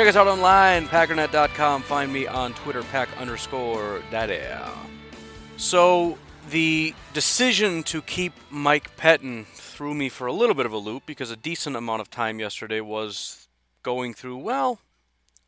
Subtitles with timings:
[0.00, 1.82] Check us out online, packernet.com.
[1.82, 4.40] Find me on Twitter, pack underscore daddy.
[5.58, 6.16] So,
[6.48, 11.04] the decision to keep Mike Pettine threw me for a little bit of a loop
[11.04, 13.46] because a decent amount of time yesterday was
[13.82, 14.78] going through, well,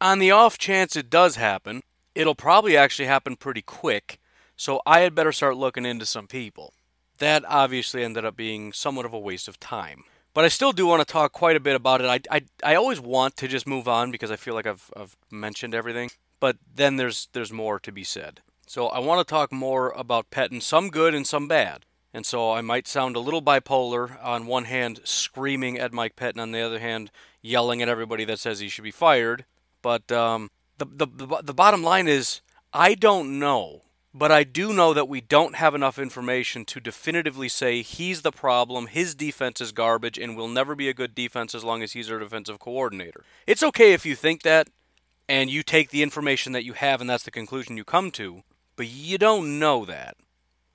[0.02, 1.80] on the off chance it does happen,
[2.15, 4.21] it'll probably actually happen pretty quick.
[4.55, 6.74] So, I had better start looking into some people
[7.16, 10.05] that obviously ended up being somewhat of a waste of time.
[10.35, 12.07] But I still do want to talk quite a bit about it.
[12.07, 15.17] I, I, I always want to just move on because I feel like I've, I've
[15.31, 16.11] mentioned everything.
[16.41, 18.41] But then there's there's more to be said.
[18.66, 21.85] So I want to talk more about Pettine, some good and some bad.
[22.15, 24.23] And so I might sound a little bipolar.
[24.24, 27.11] On one hand, screaming at Mike Pettine, on the other hand,
[27.43, 29.45] yelling at everybody that says he should be fired.
[29.83, 32.41] But um, the, the, the, the bottom line is,
[32.73, 33.83] I don't know
[34.15, 38.32] but I do know that we don't have enough information to definitively say he's the
[38.32, 41.93] problem, his defense is garbage, and will never be a good defense as long as
[41.93, 43.24] he's our defensive coordinator.
[43.46, 44.68] It's okay if you think that
[45.29, 48.43] and you take the information that you have and that's the conclusion you come to,
[48.77, 50.16] but you don't know that.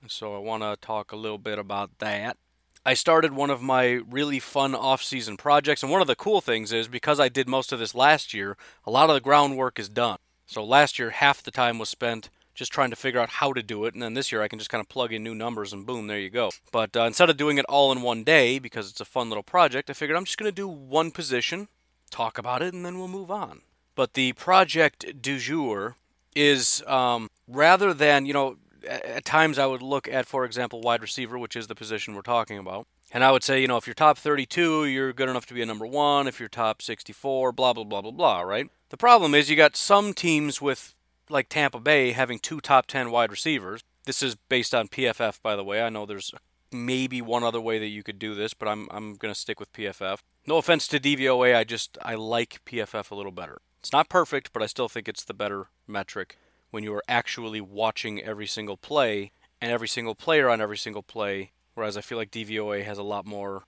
[0.08, 2.38] So I want to talk a little bit about that.
[2.86, 6.72] I started one of my really fun off-season projects, and one of the cool things
[6.72, 9.90] is because I did most of this last year, a lot of the groundwork is
[9.90, 10.18] done.
[10.46, 13.62] So last year, half the time was spent just trying to figure out how to
[13.62, 13.94] do it.
[13.94, 16.08] And then this year I can just kind of plug in new numbers and boom,
[16.08, 16.50] there you go.
[16.72, 19.44] But uh, instead of doing it all in one day because it's a fun little
[19.44, 21.68] project, I figured I'm just going to do one position,
[22.10, 23.62] talk about it, and then we'll move on.
[23.96, 25.96] But the project du jour
[26.36, 31.02] is um, rather than, you know, at times I would look at, for example, wide
[31.02, 32.88] receiver, which is the position we're talking about.
[33.12, 35.62] And I would say, you know, if you're top 32, you're good enough to be
[35.62, 36.28] a number one.
[36.28, 38.68] If you're top 64, blah, blah, blah, blah, blah, right?
[38.90, 40.94] The problem is you got some teams with
[41.30, 43.82] like Tampa Bay having two top 10 wide receivers.
[44.06, 45.82] This is based on PFF, by the way.
[45.82, 46.32] I know there's
[46.72, 49.60] maybe one other way that you could do this, but I'm, I'm going to stick
[49.60, 50.20] with PFF.
[50.46, 53.60] No offense to DVOA, I just I like PFF a little better.
[53.80, 56.38] It's not perfect, but I still think it's the better metric
[56.72, 61.04] when you are actually watching every single play and every single player on every single
[61.04, 63.64] play, whereas I feel like DVOA has a lot more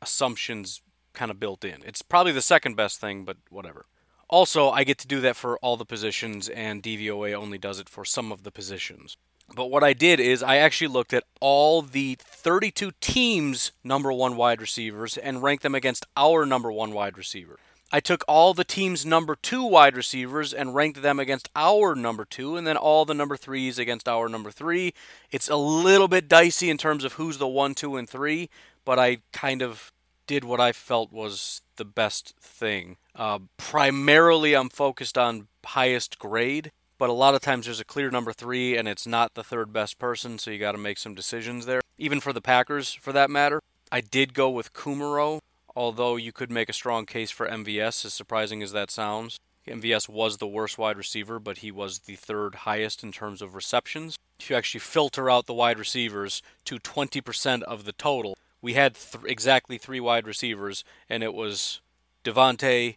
[0.00, 1.82] assumptions kind of built in.
[1.84, 3.86] It's probably the second best thing, but whatever.
[4.28, 7.88] Also, I get to do that for all the positions, and DVOA only does it
[7.88, 9.16] for some of the positions.
[9.54, 14.36] But what I did is I actually looked at all the 32 teams' number one
[14.36, 17.58] wide receivers and ranked them against our number one wide receiver.
[17.92, 22.24] I took all the team's number two wide receivers and ranked them against our number
[22.24, 24.92] two, and then all the number threes against our number three.
[25.30, 28.50] It's a little bit dicey in terms of who's the one, two, and three,
[28.84, 29.92] but I kind of
[30.26, 32.96] did what I felt was the best thing.
[33.14, 38.10] Uh, primarily, I'm focused on highest grade, but a lot of times there's a clear
[38.10, 41.14] number three and it's not the third best person, so you got to make some
[41.14, 41.82] decisions there.
[41.98, 43.60] Even for the Packers, for that matter,
[43.90, 45.40] I did go with Kumerow,
[45.74, 49.38] although you could make a strong case for MVS, as surprising as that sounds.
[49.68, 53.54] MVS was the worst wide receiver, but he was the third highest in terms of
[53.54, 54.16] receptions.
[54.38, 58.94] If you actually filter out the wide receivers to 20% of the total, we had
[58.94, 61.80] th- exactly three wide receivers, and it was
[62.24, 62.96] Davante,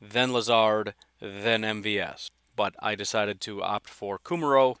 [0.00, 2.28] then Lazard, then MVS.
[2.56, 4.76] But I decided to opt for Kumerow.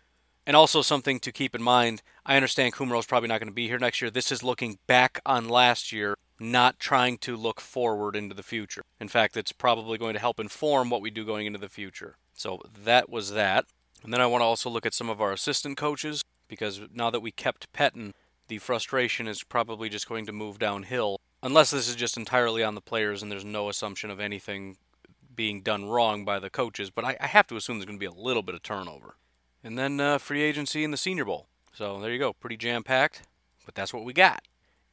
[0.46, 3.54] And also something to keep in mind, I understand Kumerow is probably not going to
[3.54, 4.10] be here next year.
[4.10, 8.82] This is looking back on last year, not trying to look forward into the future.
[8.98, 12.16] In fact, it's probably going to help inform what we do going into the future.
[12.34, 13.66] So that was that.
[14.02, 17.10] And then I want to also look at some of our assistant coaches because now
[17.10, 18.12] that we kept Pettine,
[18.50, 21.20] the frustration is probably just going to move downhill.
[21.40, 24.76] Unless this is just entirely on the players and there's no assumption of anything
[25.36, 28.00] being done wrong by the coaches, but I, I have to assume there's going to
[28.00, 29.14] be a little bit of turnover.
[29.62, 31.46] And then uh, free agency in the Senior Bowl.
[31.72, 33.22] So there you go, pretty jam packed,
[33.64, 34.42] but that's what we got.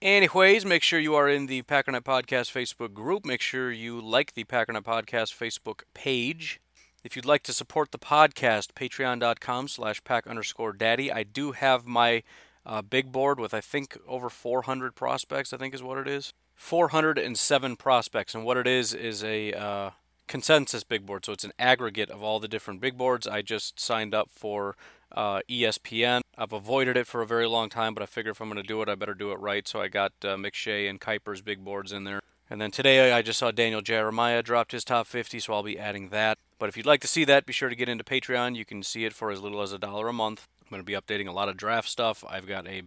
[0.04, 3.26] Anyways, make sure you are in the Packernet Podcast Facebook group.
[3.26, 6.62] Make sure you like the Packernet Podcast Facebook page.
[7.04, 11.12] If you'd like to support the podcast, patreon.com slash pack underscore daddy.
[11.12, 12.22] I do have my
[12.68, 15.54] uh, big board with I think over 400 prospects.
[15.54, 16.34] I think is what it is.
[16.56, 19.90] 407 prospects, and what it is is a uh,
[20.28, 21.26] consensus big board.
[21.26, 23.28] So it's an aggregate of all the different big boards.
[23.28, 24.76] I just signed up for
[25.12, 26.22] uh, ESPN.
[26.38, 28.68] I've avoided it for a very long time, but I figure if I'm going to
[28.68, 29.68] do it, I better do it right.
[29.68, 32.20] So I got uh, McShay and Kiper's big boards in there.
[32.50, 35.78] And then today I just saw Daniel Jeremiah dropped his top 50, so I'll be
[35.78, 36.38] adding that.
[36.60, 38.56] But if you'd like to see that, be sure to get into Patreon.
[38.56, 40.48] You can see it for as little as a dollar a month.
[40.68, 42.26] I'm going to be updating a lot of draft stuff.
[42.28, 42.84] I've got a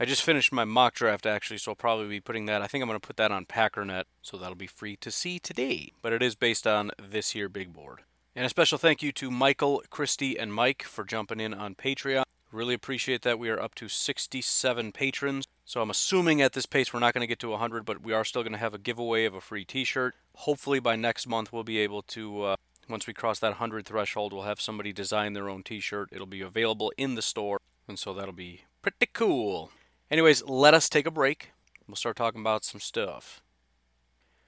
[0.00, 2.62] I just finished my mock draft actually, so I'll probably be putting that.
[2.62, 5.40] I think I'm going to put that on Packernet, so that'll be free to see
[5.40, 5.92] today.
[6.02, 8.02] But it is based on this year big board.
[8.36, 12.22] And a special thank you to Michael, Christy, and Mike for jumping in on Patreon.
[12.52, 13.38] Really appreciate that.
[13.38, 15.46] We are up to 67 patrons.
[15.64, 18.12] So I'm assuming at this pace we're not going to get to 100, but we
[18.12, 20.14] are still going to have a giveaway of a free T-shirt.
[20.34, 22.42] Hopefully by next month we'll be able to.
[22.42, 22.56] Uh,
[22.88, 26.08] once we cross that 100 threshold, we'll have somebody design their own T-shirt.
[26.12, 29.70] It'll be available in the store, and so that'll be pretty cool.
[30.10, 31.52] Anyways, let us take a break.
[31.86, 33.42] We'll start talking about some stuff.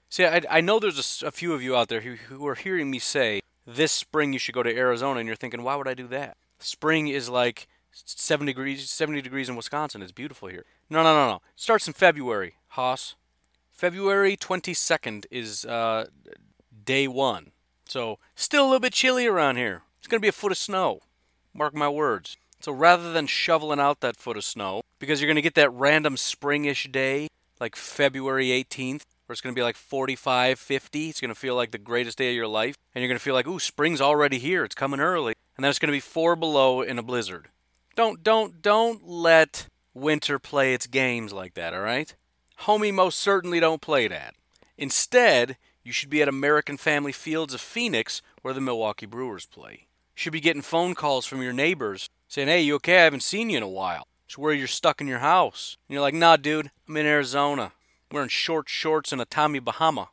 [0.08, 2.54] See, I, I know there's a, a few of you out there who, who are
[2.54, 5.88] hearing me say this spring you should go to Arizona, and you're thinking, why would
[5.88, 6.36] I do that?
[6.58, 10.02] Spring is like 70 degrees, 70 degrees in Wisconsin.
[10.02, 10.64] It's beautiful here.
[10.88, 11.42] No, no, no, no.
[11.56, 13.14] Starts in February, Haas.
[13.70, 16.06] February 22nd is uh,
[16.84, 17.52] day one.
[17.90, 19.82] So still a little bit chilly around here.
[19.98, 21.00] It's going to be a foot of snow.
[21.52, 22.36] Mark my words.
[22.60, 25.72] So rather than shoveling out that foot of snow, because you're going to get that
[25.72, 27.26] random springish day,
[27.58, 31.08] like February 18th, where it's going to be like 45, 50.
[31.08, 32.76] It's going to feel like the greatest day of your life.
[32.94, 34.64] And you're going to feel like, ooh, spring's already here.
[34.64, 35.34] It's coming early.
[35.56, 37.48] And then it's going to be four below in a blizzard.
[37.96, 42.14] Don't, don't, don't let winter play its games like that, all right?
[42.60, 44.36] Homie, most certainly don't play that.
[44.78, 45.56] Instead,
[45.90, 49.88] you should be at American Family Fields of Phoenix, where the Milwaukee Brewers play.
[50.14, 53.00] You should be getting phone calls from your neighbors saying, Hey, you okay?
[53.00, 54.06] I haven't seen you in a while.
[54.24, 55.78] It's where you're stuck in your house.
[55.88, 57.72] And you're like, Nah, dude, I'm in Arizona.
[58.12, 60.10] wearing short shorts and a Tommy Bahama.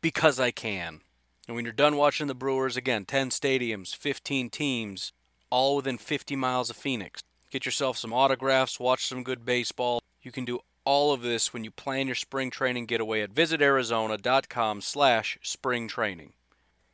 [0.00, 1.02] Because I can.
[1.46, 5.12] And when you're done watching the Brewers, again, 10 stadiums, 15 teams,
[5.50, 7.22] all within 50 miles of Phoenix.
[7.52, 10.00] Get yourself some autographs, watch some good baseball.
[10.20, 14.80] You can do all of this when you plan your spring training getaway at visitarizona.com
[14.80, 16.32] slash spring training.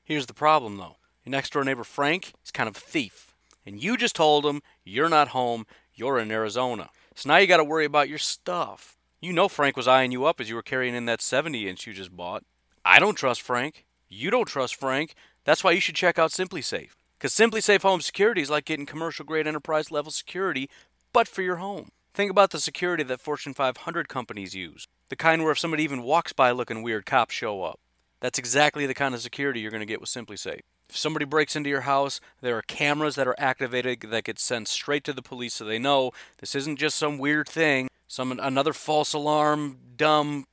[0.03, 0.97] Here's the problem, though.
[1.25, 3.33] Your next door neighbor Frank is kind of a thief
[3.65, 6.91] and you just told him you're not home, you're in Arizona.
[7.15, 8.97] So now you got to worry about your stuff.
[9.21, 11.87] You know Frank was eyeing you up as you were carrying in that 70 inch
[11.87, 12.45] you just bought.
[12.85, 13.85] I don't trust Frank.
[14.09, 15.15] You don't trust Frank.
[15.45, 16.91] That's why you should check out SimpliSafe.
[17.19, 20.69] Because SimpliSafe Home Security is like getting commercial grade enterprise level security,
[21.13, 21.91] but for your home.
[22.15, 24.87] Think about the security that Fortune 500 companies use.
[25.09, 27.81] The kind where if somebody even walks by looking weird, cops show up.
[28.21, 30.61] That's exactly the kind of security you're going to get with SimpliSafe.
[30.91, 34.69] If somebody breaks into your house, there are cameras that are activated that get sent
[34.69, 38.75] straight to the police so they know this isn't just some weird thing, some another
[38.75, 40.45] false alarm, dumb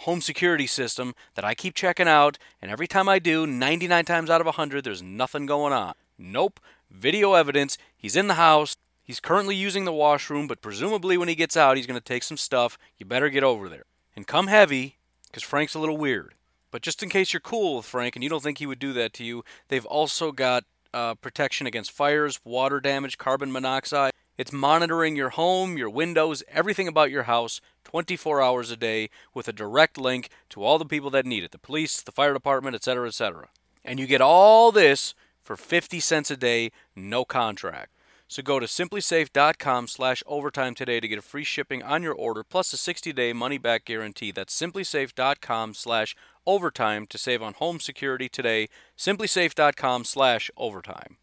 [0.00, 4.30] home security system that I keep checking out, and every time I do, 99 times
[4.30, 5.94] out of 100, there's nothing going on.
[6.16, 6.60] Nope.
[6.90, 7.76] Video evidence.
[7.96, 8.76] He's in the house.
[9.06, 12.24] He's currently using the washroom, but presumably when he gets out, he's going to take
[12.24, 12.76] some stuff.
[12.98, 13.84] You better get over there.
[14.16, 16.34] And come heavy, because Frank's a little weird.
[16.72, 18.92] But just in case you're cool with Frank and you don't think he would do
[18.94, 24.10] that to you, they've also got uh, protection against fires, water damage, carbon monoxide.
[24.36, 29.46] It's monitoring your home, your windows, everything about your house 24 hours a day with
[29.46, 32.74] a direct link to all the people that need it the police, the fire department,
[32.74, 33.48] etc., etc.
[33.84, 35.14] And you get all this
[35.44, 37.92] for 50 cents a day, no contract.
[38.28, 42.42] So go to simplisafe.com slash overtime today to get a free shipping on your order
[42.42, 44.32] plus a 60-day money-back guarantee.
[44.32, 48.68] That's simplisafe.com slash overtime to save on home security today.
[48.98, 51.18] simplisafe.com slash overtime.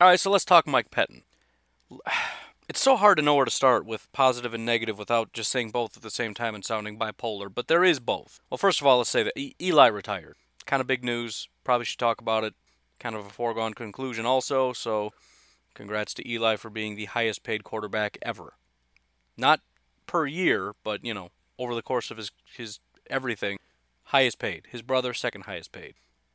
[0.00, 1.22] All right, so let's talk Mike Pettine.
[2.68, 5.72] It's so hard to know where to start with positive and negative without just saying
[5.72, 8.40] both at the same time and sounding bipolar, but there is both.
[8.48, 10.36] Well, first of all, let's say that Eli retired.
[10.64, 11.48] Kind of big news.
[11.64, 12.54] Probably should talk about it.
[12.98, 14.72] Kind of a foregone conclusion, also.
[14.72, 15.12] So
[15.74, 18.54] Congrats to Eli for being the highest paid quarterback ever.
[19.36, 19.60] Not
[20.06, 23.58] per year, but you know, over the course of his his everything,
[24.04, 24.66] highest paid.
[24.70, 25.94] His brother second highest paid.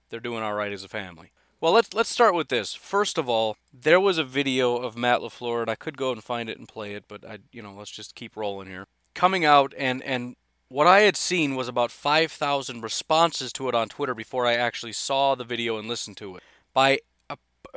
[0.10, 1.32] They're doing all right as a family.
[1.60, 2.74] Well, let's let's start with this.
[2.74, 6.24] First of all, there was a video of Matt LaFleur, and I could go and
[6.24, 8.86] find it and play it, but I, you know, let's just keep rolling here.
[9.16, 10.36] Coming out and and
[10.70, 14.92] what I had seen was about 5,000 responses to it on Twitter before I actually
[14.92, 17.00] saw the video and listened to it by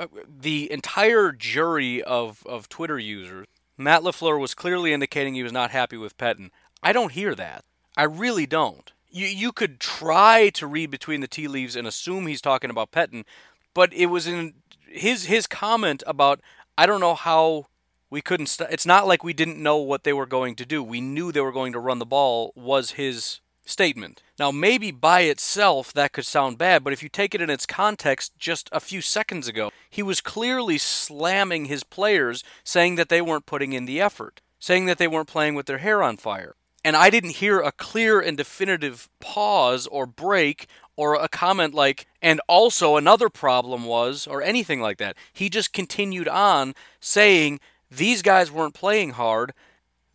[0.00, 5.52] Uh, the entire jury of, of Twitter users, Matt LaFleur was clearly indicating he was
[5.52, 6.50] not happy with Pettine.
[6.82, 7.66] I don't hear that.
[7.98, 8.90] I really don't.
[9.10, 12.92] You, you could try to read between the tea leaves and assume he's talking about
[12.92, 13.26] Pettine,
[13.74, 14.54] but it was in
[14.86, 16.40] his his comment about
[16.78, 17.66] I don't know how
[18.08, 18.46] we couldn't.
[18.46, 20.82] St- it's not like we didn't know what they were going to do.
[20.82, 22.52] We knew they were going to run the ball.
[22.56, 23.40] Was his
[23.70, 24.22] statement.
[24.38, 27.66] Now, maybe by itself that could sound bad, but if you take it in its
[27.66, 33.20] context just a few seconds ago, he was clearly slamming his players, saying that they
[33.20, 36.54] weren't putting in the effort, saying that they weren't playing with their hair on fire.
[36.84, 42.06] And I didn't hear a clear and definitive pause or break or a comment like,
[42.20, 45.16] and also another problem was, or anything like that.
[45.32, 47.60] He just continued on saying
[47.90, 49.52] these guys weren't playing hard.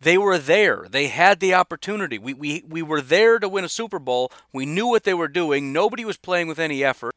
[0.00, 0.86] They were there.
[0.90, 2.18] They had the opportunity.
[2.18, 4.30] We, we, we were there to win a Super Bowl.
[4.52, 5.72] We knew what they were doing.
[5.72, 7.14] Nobody was playing with any effort.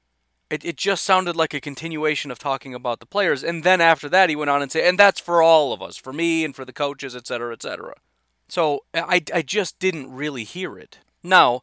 [0.50, 3.44] It, it just sounded like a continuation of talking about the players.
[3.44, 5.98] And then after that, he went on and said, and that's for all of us,
[5.98, 7.96] for me and for the coaches, et cetera, et cetera.
[8.48, 11.00] So I, I just didn't really hear it.
[11.22, 11.62] Now,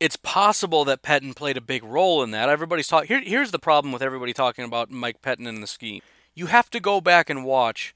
[0.00, 2.48] it's possible that Pettine played a big role in that.
[2.48, 3.08] Everybody's talking.
[3.08, 6.00] Here, here's the problem with everybody talking about Mike Pettine and the scheme.
[6.34, 7.94] You have to go back and watch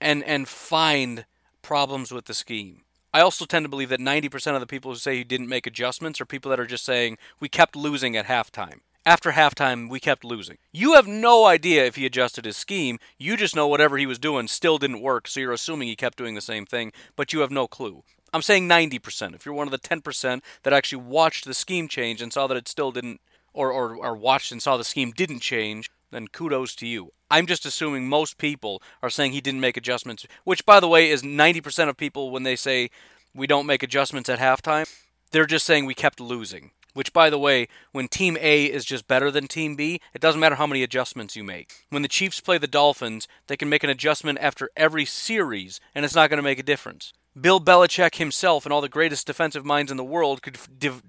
[0.00, 1.24] and and find
[1.64, 2.82] problems with the scheme.
[3.12, 5.66] I also tend to believe that 90% of the people who say he didn't make
[5.66, 8.80] adjustments are people that are just saying we kept losing at halftime.
[9.06, 10.58] After halftime, we kept losing.
[10.72, 12.98] You have no idea if he adjusted his scheme.
[13.18, 16.16] You just know whatever he was doing still didn't work, so you're assuming he kept
[16.16, 18.02] doing the same thing, but you have no clue.
[18.32, 19.34] I'm saying 90%.
[19.34, 22.56] If you're one of the 10% that actually watched the scheme change and saw that
[22.56, 23.20] it still didn't,
[23.52, 27.12] or, or, or watched and saw the scheme didn't change, then kudos to you.
[27.30, 31.10] I'm just assuming most people are saying he didn't make adjustments, which, by the way,
[31.10, 32.90] is 90% of people when they say
[33.34, 34.88] we don't make adjustments at halftime,
[35.32, 36.70] they're just saying we kept losing.
[36.92, 40.40] Which, by the way, when Team A is just better than Team B, it doesn't
[40.40, 41.72] matter how many adjustments you make.
[41.90, 46.04] When the Chiefs play the Dolphins, they can make an adjustment after every series, and
[46.04, 47.12] it's not going to make a difference.
[47.38, 51.02] Bill Belichick himself and all the greatest defensive minds in the world could div-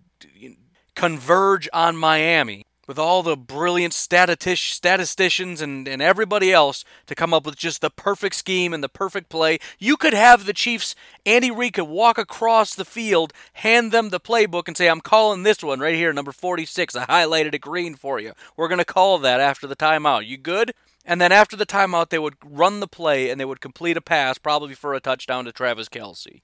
[0.95, 7.33] converge on Miami with all the brilliant statistic- statisticians and, and everybody else to come
[7.33, 9.59] up with just the perfect scheme and the perfect play.
[9.79, 14.19] You could have the Chiefs, Andy Reid could walk across the field, hand them the
[14.19, 16.95] playbook, and say, I'm calling this one right here, number 46.
[16.95, 18.33] I highlighted it green for you.
[18.55, 20.27] We're going to call that after the timeout.
[20.27, 20.73] You good?
[21.05, 24.01] And then after the timeout, they would run the play and they would complete a
[24.01, 26.41] pass, probably for a touchdown to Travis Kelce.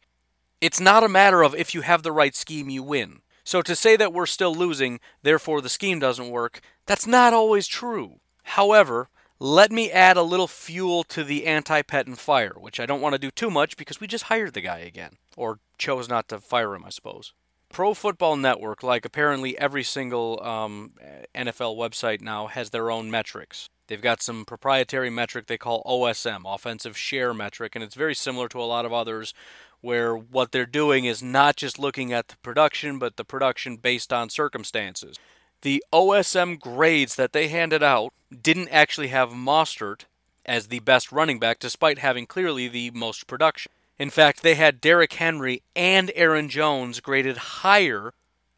[0.62, 3.22] It's not a matter of if you have the right scheme, you win.
[3.44, 7.68] So to say that we're still losing, therefore the scheme doesn't work, that's not always
[7.68, 8.20] true.
[8.44, 13.02] However, let me add a little fuel to the anti Pettine fire, which I don't
[13.02, 15.18] want to do too much because we just hired the guy again.
[15.36, 17.34] Or chose not to fire him, I suppose.
[17.72, 20.92] Pro Football Network, like apparently every single um,
[21.34, 23.70] NFL website now, has their own metrics.
[23.92, 28.48] They've got some proprietary metric they call OSM, offensive share metric, and it's very similar
[28.48, 29.34] to a lot of others
[29.82, 34.14] where what they're doing is not just looking at the production, but the production based
[34.14, 35.18] on circumstances.
[35.62, 40.06] The OSM grades that they handed out didn't actually have Mostert
[40.46, 43.74] as the best running back, despite having clearly the most production.
[44.00, 48.14] In fact, they had Derrick Henry and Aaron Jones graded higher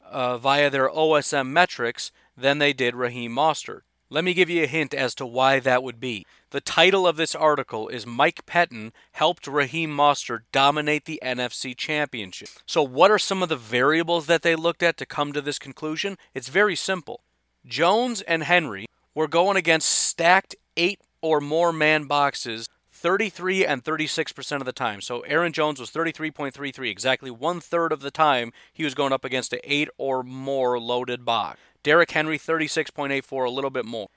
[0.07, 3.81] uh, via their OSM metrics than they did Raheem Mostert.
[4.13, 6.24] Let me give you a hint as to why that would be.
[6.51, 12.50] The title of this article is Mike Pettine helped Raheem Mostert dominate the NFC Championship.
[12.67, 15.58] So, what are some of the variables that they looked at to come to this
[15.58, 16.20] conclusion?
[16.36, 17.22] It's very simple.
[17.65, 24.58] Jones and Henry were going against stacked eight or more man boxes 33 and 36%
[24.58, 25.01] of the time.
[25.01, 29.25] So Aaron Jones was 33.33, exactly one third of the time he was going up
[29.25, 31.60] against an eight or more loaded box.
[31.83, 34.07] Derrick Henry, 36.84, a little bit more.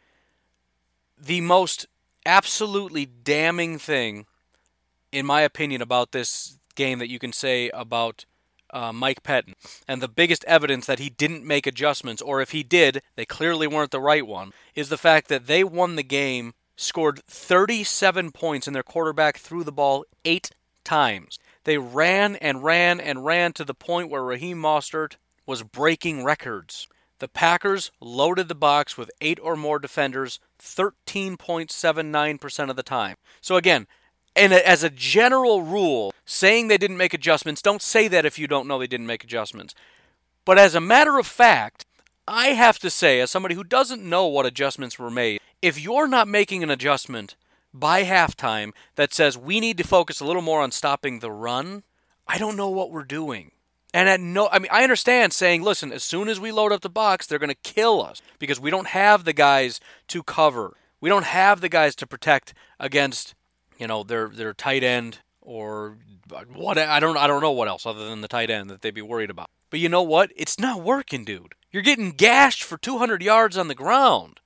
[1.18, 1.86] The most
[2.24, 4.26] absolutely damning thing,
[5.12, 8.24] in my opinion, about this game that you can say about
[8.70, 9.54] uh, Mike Pettine,
[9.88, 13.66] and the biggest evidence that he didn't make adjustments, or if he did, they clearly
[13.66, 18.66] weren't the right one, is the fact that they won the game, scored 37 points,
[18.66, 20.50] and their quarterback threw the ball eight
[20.84, 21.38] times.
[21.64, 26.86] They ran and ran and ran to the point where Raheem Mostert was breaking records.
[27.18, 33.16] The Packers loaded the box with eight or more defenders 13.79% of the time.
[33.40, 33.86] So, again,
[34.34, 38.46] and as a general rule, saying they didn't make adjustments, don't say that if you
[38.46, 39.74] don't know they didn't make adjustments.
[40.44, 41.86] But as a matter of fact,
[42.28, 46.08] I have to say, as somebody who doesn't know what adjustments were made, if you're
[46.08, 47.34] not making an adjustment
[47.72, 51.82] by halftime that says we need to focus a little more on stopping the run,
[52.28, 53.52] I don't know what we're doing.
[53.96, 56.82] And at no, I mean, I understand saying, listen, as soon as we load up
[56.82, 60.76] the box, they're going to kill us because we don't have the guys to cover.
[61.00, 63.34] We don't have the guys to protect against,
[63.78, 65.96] you know, their their tight end or
[66.52, 66.76] what.
[66.76, 69.00] I don't, I don't know what else other than the tight end that they'd be
[69.00, 69.48] worried about.
[69.70, 70.30] But you know what?
[70.36, 71.54] It's not working, dude.
[71.70, 74.40] You're getting gashed for 200 yards on the ground.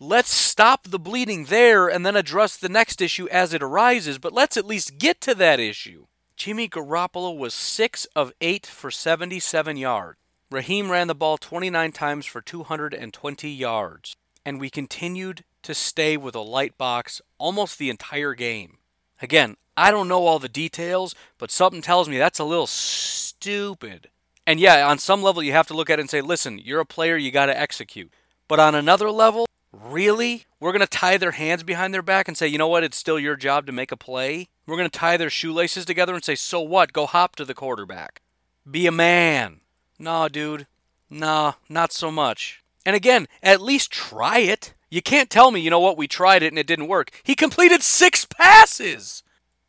[0.00, 4.32] Let's stop the bleeding there and then address the next issue as it arises, but
[4.32, 6.06] let's at least get to that issue.
[6.40, 10.16] Jimmy Garoppolo was 6 of 8 for 77 yards.
[10.50, 14.16] Raheem ran the ball 29 times for 220 yards.
[14.42, 18.78] And we continued to stay with a light box almost the entire game.
[19.20, 24.08] Again, I don't know all the details, but something tells me that's a little stupid.
[24.46, 26.80] And yeah, on some level, you have to look at it and say, listen, you're
[26.80, 28.14] a player, you got to execute.
[28.48, 30.46] But on another level, really?
[30.58, 32.96] We're going to tie their hands behind their back and say, you know what, it's
[32.96, 34.48] still your job to make a play?
[34.70, 36.92] We're going to tie their shoelaces together and say, so what?
[36.92, 38.22] Go hop to the quarterback.
[38.70, 39.62] Be a man.
[39.98, 40.68] Nah, dude.
[41.10, 42.62] Nah, not so much.
[42.86, 44.74] And again, at least try it.
[44.88, 47.10] You can't tell me, you know what, we tried it and it didn't work.
[47.24, 49.24] He completed six passes.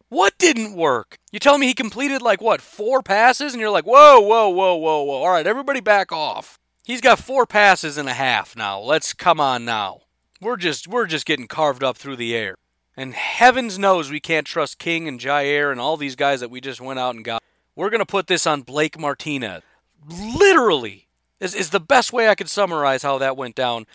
[0.10, 1.18] What didn't work?
[1.32, 3.54] You tell me he completed like what, four passes?
[3.54, 5.24] And you're like, whoa, whoa, whoa, whoa, whoa.
[5.24, 6.60] All right, everybody back off.
[6.86, 8.80] He's got four passes and a half now.
[8.80, 10.02] Let's come on now.
[10.40, 12.54] We're just we're just getting carved up through the air.
[12.98, 16.62] And heavens knows we can't trust King and Jaire and all these guys that we
[16.62, 17.42] just went out and got.
[17.76, 19.64] We're gonna put this on Blake Martinez.
[20.08, 21.08] Literally
[21.42, 23.86] is, is the best way I could summarize how that went down.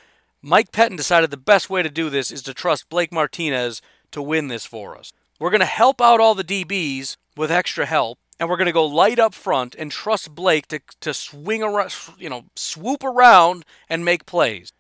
[0.43, 4.21] Mike Pettine decided the best way to do this is to trust Blake Martinez to
[4.21, 5.13] win this for us.
[5.39, 8.73] We're going to help out all the DBs with extra help, and we're going to
[8.73, 13.65] go light up front and trust Blake to, to swing around, you know, swoop around
[13.89, 14.73] and make plays.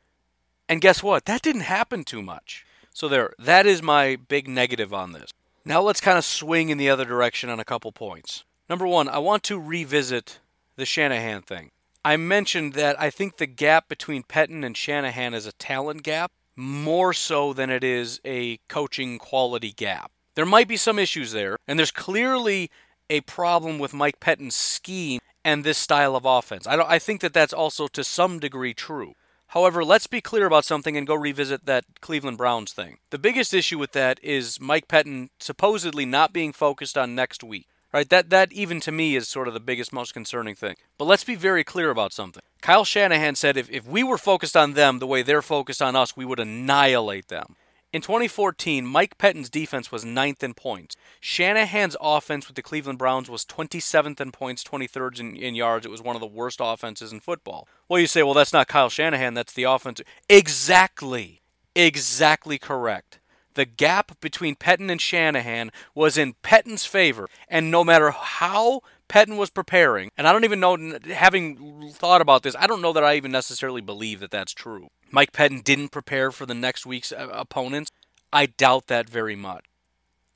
[0.68, 1.26] And guess what?
[1.26, 2.65] That didn't happen too much.
[2.97, 5.31] So there, that is my big negative on this.
[5.67, 8.47] Now let's kind of swing in the other direction on a couple points.
[8.71, 10.38] Number one, I want to revisit
[10.76, 11.73] the Shanahan thing.
[12.03, 16.33] I mentioned that I think the gap between Pettine and Shanahan is a talent gap
[16.57, 20.11] more so than it is a coaching quality gap.
[20.35, 22.71] There might be some issues there, and there's clearly
[23.11, 26.67] a problem with Mike Pettine's scheme and this style of offense.
[26.67, 29.17] I, I think that that's also to some degree true.
[29.56, 32.98] However, let's be clear about something and go revisit that Cleveland Browns thing.
[33.08, 37.66] The biggest issue with that is Mike Pettine supposedly not being focused on next week.
[37.90, 38.06] Right?
[38.06, 40.76] That that even to me is sort of the biggest, most concerning thing.
[40.98, 42.42] But let's be very clear about something.
[42.60, 45.96] Kyle Shanahan said if, if we were focused on them the way they're focused on
[45.96, 47.56] us, we would annihilate them.
[47.97, 50.99] In 2014, Mike Pettine's defense was ninth in points.
[51.19, 55.87] Shanahan's offense with the Cleveland Browns was 27th in points, 23rd in, in, yards.
[55.87, 57.67] It was one of the worst offenses in football.
[57.88, 60.03] Well, you say, well, that's not Kyle Shanahan, that's the offense.
[60.29, 61.41] Exactly.
[61.75, 63.19] Exactly correct.
[63.55, 69.36] The gap between Pettine and Shanahan was in Pettine's favor, and no matter how Pettine
[69.36, 73.04] was preparing, and I don't even know, having thought about this, I don't know that
[73.04, 74.88] I even necessarily believe that that's true.
[75.10, 77.90] Mike Pettine didn't prepare for the next week's uh, opponents.
[78.32, 79.64] I doubt that very much.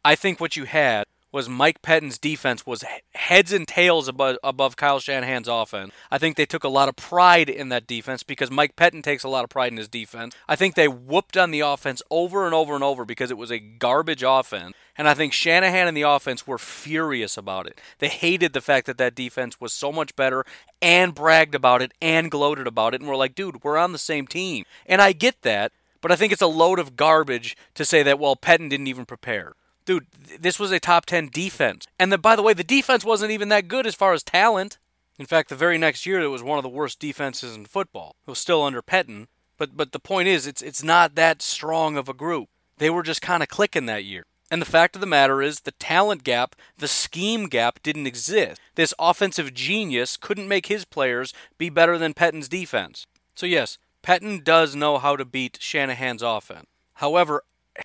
[0.04, 4.77] I think what you had was Mike Pettine's defense was heads and tails above, above
[4.77, 5.93] Kyle Shanahan's offense.
[6.11, 9.23] I think they took a lot of pride in that defense because Mike Pettine takes
[9.23, 10.35] a lot of pride in his defense.
[10.49, 13.53] I think they whooped on the offense over and over and over because it was
[13.53, 14.75] a garbage offense.
[14.99, 17.81] And I think Shanahan and the offense were furious about it.
[18.01, 20.45] They hated the fact that that defense was so much better
[20.83, 23.01] and bragged about it and gloated about it.
[23.01, 24.64] And we're like, dude, we're on the same team.
[24.85, 25.73] And I get that.
[26.03, 29.05] But I think it's a load of garbage to say that, well, Pettine didn't even
[29.05, 29.53] prepare
[29.90, 30.07] dude,
[30.38, 31.88] this was a top 10 defense.
[31.98, 34.79] And the, by the way, the defense wasn't even that good as far as talent.
[35.18, 38.14] In fact, the very next year, it was one of the worst defenses in football.
[38.24, 39.26] It was still under Pettine.
[39.59, 42.48] But, but the point is, it's, it's not that strong of a group.
[42.79, 44.26] They were just kind of clicking that year.
[44.48, 48.61] And the fact of the matter is, the talent gap, the scheme gap didn't exist.
[48.76, 53.09] This offensive genius couldn't make his players be better than Pettine's defense.
[53.35, 56.66] So, yes, Pettine does know how to beat Shanahan's offense.
[56.94, 57.42] However,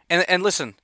[0.08, 0.76] and, and listen,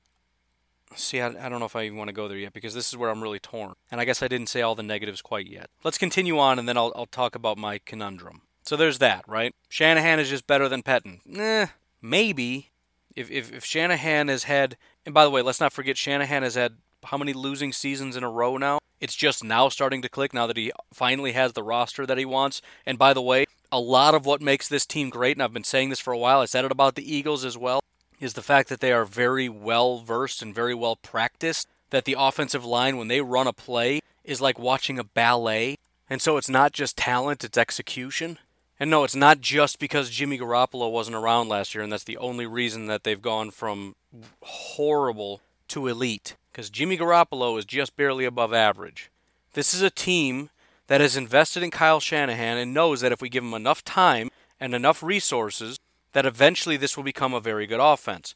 [0.96, 2.90] See, I, I don't know if I even want to go there yet because this
[2.90, 3.74] is where I'm really torn.
[3.92, 5.70] And I guess I didn't say all the negatives quite yet.
[5.84, 8.42] Let's continue on and then I'll, I'll talk about my conundrum.
[8.64, 9.54] So there's that, right?
[9.70, 11.20] Shanahan is just better than Pettine.
[11.38, 11.68] Eh,
[12.02, 12.70] maybe.
[13.16, 16.56] If, if, if Shanahan has had, and by the way, let's not forget Shanahan has
[16.56, 18.80] had how many losing seasons in a row now?
[19.00, 22.26] It's just now starting to click now that he finally has the roster that he
[22.26, 22.62] wants.
[22.86, 25.64] And by the way, a lot of what makes this team great, and I've been
[25.64, 27.82] saying this for a while, I said it about the Eagles as well,
[28.22, 31.68] is the fact that they are very well versed and very well practiced.
[31.90, 35.78] That the offensive line, when they run a play, is like watching a ballet.
[36.10, 38.38] And so it's not just talent, it's execution.
[38.80, 42.18] And no, it's not just because Jimmy Garoppolo wasn't around last year, and that's the
[42.18, 43.96] only reason that they've gone from
[44.42, 46.36] horrible to elite.
[46.52, 49.12] Because Jimmy Garoppolo is just barely above average.
[49.54, 50.50] This is a team
[50.88, 54.30] that has invested in Kyle Shanahan and knows that if we give him enough time
[54.60, 55.78] and enough resources,
[56.14, 58.36] that eventually this will become a very good offense.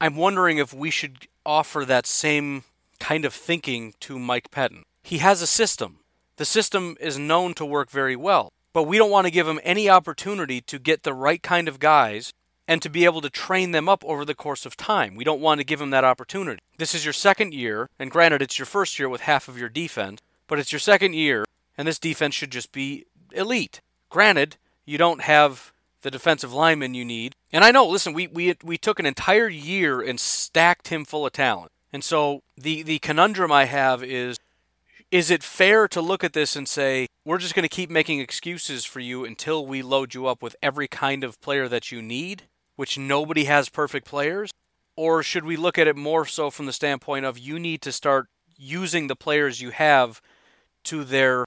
[0.00, 2.64] I'm wondering if we should offer that same
[3.00, 4.82] kind of thinking to Mike Pettine.
[5.02, 6.00] He has a system.
[6.36, 9.60] The system is known to work very well, but we don't want to give him
[9.64, 12.32] any opportunity to get the right kind of guys
[12.68, 15.16] and to be able to train them up over the course of time.
[15.16, 16.60] We don't want to give him that opportunity.
[16.76, 19.70] This is your second year, and granted, it's your first year with half of your
[19.70, 21.44] defense, but it's your second year,
[21.76, 23.80] and this defense should just be elite.
[24.10, 27.34] Granted, you don't have the defensive lineman you need.
[27.52, 31.26] And I know, listen, we, we, we took an entire year and stacked him full
[31.26, 31.72] of talent.
[31.92, 34.38] And so the, the conundrum I have is
[35.10, 38.20] is it fair to look at this and say, we're just going to keep making
[38.20, 42.02] excuses for you until we load you up with every kind of player that you
[42.02, 42.42] need,
[42.76, 44.50] which nobody has perfect players?
[44.96, 47.92] Or should we look at it more so from the standpoint of you need to
[47.92, 48.26] start
[48.58, 50.20] using the players you have
[50.84, 51.44] to their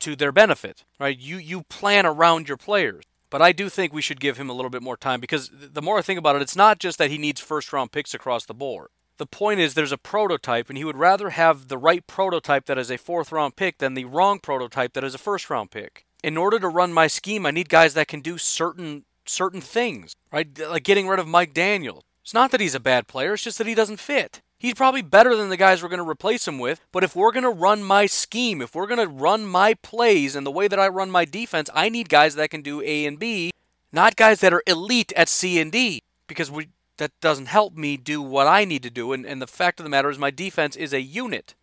[0.00, 1.18] to their benefit, right?
[1.18, 3.04] You you plan around your players.
[3.34, 5.82] But I do think we should give him a little bit more time because the
[5.82, 8.46] more I think about it, it's not just that he needs first round picks across
[8.46, 8.90] the board.
[9.16, 12.78] The point is, there's a prototype, and he would rather have the right prototype that
[12.78, 16.06] is a fourth round pick than the wrong prototype that is a first round pick.
[16.22, 20.14] In order to run my scheme, I need guys that can do certain certain things,
[20.30, 20.56] right?
[20.56, 22.04] Like getting rid of Mike Daniels.
[22.22, 24.42] It's not that he's a bad player, it's just that he doesn't fit.
[24.58, 27.32] He's probably better than the guys we're going to replace him with, but if we're
[27.32, 30.68] going to run my scheme, if we're going to run my plays and the way
[30.68, 33.50] that I run my defense, I need guys that can do A and B,
[33.92, 37.96] not guys that are elite at C and D, because we that doesn't help me
[37.96, 39.12] do what I need to do.
[39.12, 41.54] And, and the fact of the matter is, my defense is a unit,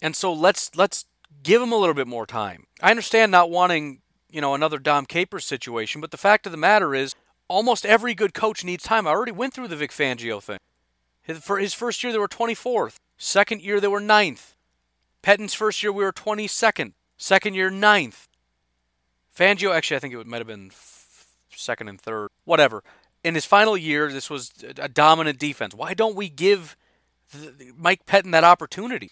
[0.00, 1.04] and so let's let's
[1.42, 2.66] give him a little bit more time.
[2.82, 6.58] I understand not wanting you know another Dom Capers situation, but the fact of the
[6.58, 7.14] matter is,
[7.48, 9.06] almost every good coach needs time.
[9.06, 10.58] I already went through the Vic Fangio thing.
[11.36, 12.96] For his first year, they were 24th.
[13.16, 14.54] Second year, they were 9th.
[15.22, 16.92] Pettine's first year, we were 22nd.
[17.16, 18.26] Second year, 9th.
[19.36, 20.70] Fangio, actually, I think it might have been
[21.50, 22.28] second and third.
[22.44, 22.82] Whatever
[23.24, 25.74] in his final year, this was a dominant defense.
[25.74, 26.76] Why don't we give
[27.76, 29.10] Mike Pettine that opportunity?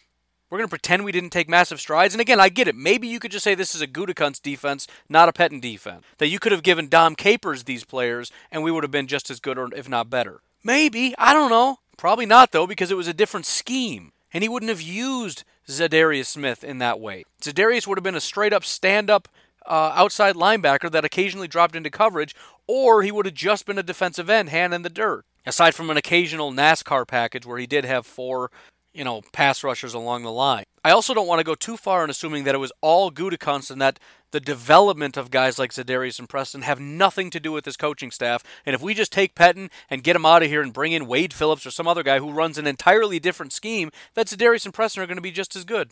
[0.48, 2.14] We're going to pretend we didn't take massive strides.
[2.14, 2.76] And again, I get it.
[2.76, 6.04] Maybe you could just say this is a Gutekunst defense, not a Pettine defense.
[6.18, 9.28] That you could have given Dom Capers these players, and we would have been just
[9.28, 10.40] as good, or if not better.
[10.62, 11.14] Maybe.
[11.18, 11.80] I don't know.
[11.96, 14.12] Probably not, though, because it was a different scheme.
[14.32, 17.24] And he wouldn't have used Za'Darius Smith in that way.
[17.40, 19.28] Za'Darius would have been a straight up stand up
[19.66, 22.34] uh, outside linebacker that occasionally dropped into coverage,
[22.66, 25.24] or he would have just been a defensive end, hand in the dirt.
[25.44, 28.50] Aside from an occasional NASCAR package where he did have four,
[28.96, 30.64] you know, pass rushers along the line.
[30.84, 33.70] I also don't want to go too far in assuming that it was all Gutekunst
[33.70, 33.98] and that
[34.30, 38.10] the development of guys like Za'Darius and Preston have nothing to do with his coaching
[38.10, 38.42] staff.
[38.64, 41.06] And if we just take Pettine and get him out of here and bring in
[41.06, 44.74] Wade Phillips or some other guy who runs an entirely different scheme, that Za'Darius and
[44.74, 45.90] Preston are going to be just as good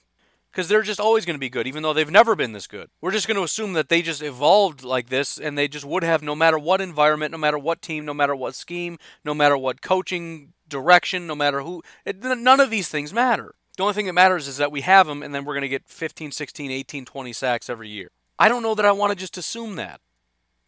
[0.55, 2.89] because they're just always going to be good, even though they've never been this good.
[3.01, 6.05] We're just going to assume that they just evolved like this and they just would
[6.05, 9.59] have no matter what environment, no matter what team, no matter what scheme, no matter
[9.59, 11.83] what coaching direction, no matter who.
[12.05, 13.55] It, none of these things matter.
[13.77, 15.69] The only thing that matters is that we have them and then we're going to
[15.69, 18.11] get 15, 16, 18, 20 sacks every year.
[18.39, 20.01] I don't know that I want to just assume that.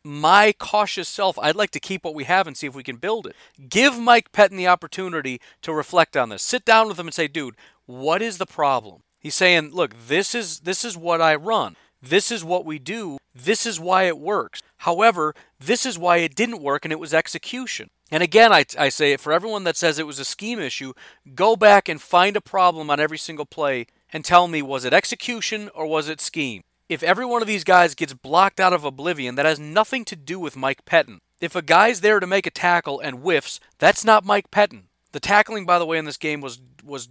[0.02, 2.96] My cautious self, I'd like to keep what we have and see if we can
[2.96, 3.35] build it.
[3.68, 6.42] Give Mike Pettine the opportunity to reflect on this.
[6.42, 7.56] Sit down with him and say, dude,
[7.87, 9.02] what is the problem?
[9.18, 11.74] He's saying, look, this is this is what I run.
[12.08, 13.18] This is what we do.
[13.34, 14.62] This is why it works.
[14.78, 17.90] However, this is why it didn't work and it was execution.
[18.10, 20.92] And again, I, I say it for everyone that says it was a scheme issue,
[21.34, 24.92] go back and find a problem on every single play and tell me was it
[24.92, 26.62] execution or was it scheme?
[26.88, 30.14] If every one of these guys gets blocked out of oblivion, that has nothing to
[30.14, 31.18] do with Mike Pettine.
[31.40, 34.84] If a guy's there to make a tackle and whiffs, that's not Mike Pettine.
[35.10, 37.08] The tackling, by the way, in this game was was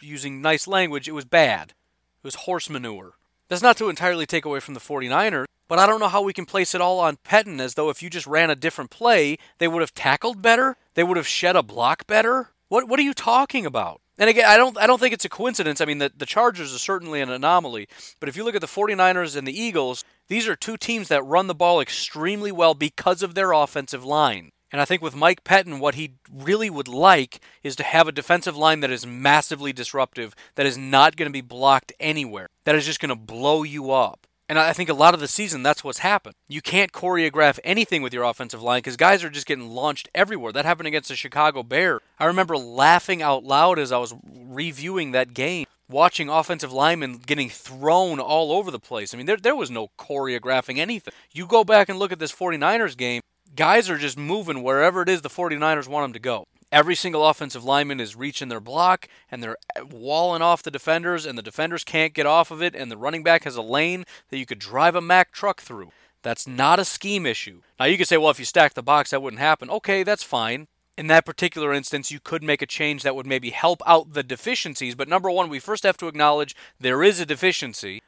[0.00, 1.70] using nice language, it was bad.
[1.70, 3.14] It was horse manure.
[3.48, 6.32] That's not to entirely take away from the 49ers, but I don't know how we
[6.32, 9.38] can place it all on Pettine as though if you just ran a different play,
[9.58, 12.50] they would have tackled better, they would have shed a block better.
[12.68, 14.00] What what are you talking about?
[14.16, 15.80] And again, I don't I don't think it's a coincidence.
[15.80, 17.88] I mean, the, the Chargers are certainly an anomaly,
[18.20, 21.24] but if you look at the 49ers and the Eagles, these are two teams that
[21.24, 24.50] run the ball extremely well because of their offensive line.
[24.74, 28.12] And I think with Mike Pettine, what he really would like is to have a
[28.12, 32.74] defensive line that is massively disruptive, that is not going to be blocked anywhere, that
[32.74, 34.26] is just going to blow you up.
[34.48, 36.34] And I think a lot of the season, that's what's happened.
[36.48, 40.50] You can't choreograph anything with your offensive line because guys are just getting launched everywhere.
[40.50, 42.00] That happened against the Chicago Bears.
[42.18, 47.48] I remember laughing out loud as I was reviewing that game, watching offensive linemen getting
[47.48, 49.14] thrown all over the place.
[49.14, 51.14] I mean, there, there was no choreographing anything.
[51.30, 53.20] You go back and look at this 49ers game,
[53.54, 56.46] guys are just moving wherever it is the 49ers want them to go.
[56.72, 61.24] Every single offensive lineman is reaching their block and they're uh, walling off the defenders,
[61.24, 64.04] and the defenders can't get off of it, and the running back has a lane
[64.30, 65.90] that you could drive a Mack truck through.
[66.22, 67.60] That's not a scheme issue.
[67.78, 69.70] Now, you could say, well, if you stack the box, that wouldn't happen.
[69.70, 70.66] Okay, that's fine.
[70.96, 74.22] In that particular instance, you could make a change that would maybe help out the
[74.22, 74.94] deficiencies.
[74.94, 78.00] But number one, we first have to acknowledge there is a deficiency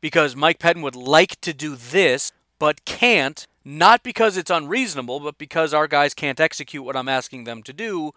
[0.00, 5.36] because Mike Pettine would like to do this, but can't not because it's unreasonable, but
[5.36, 8.12] because our guys can't execute what I'm asking them to do.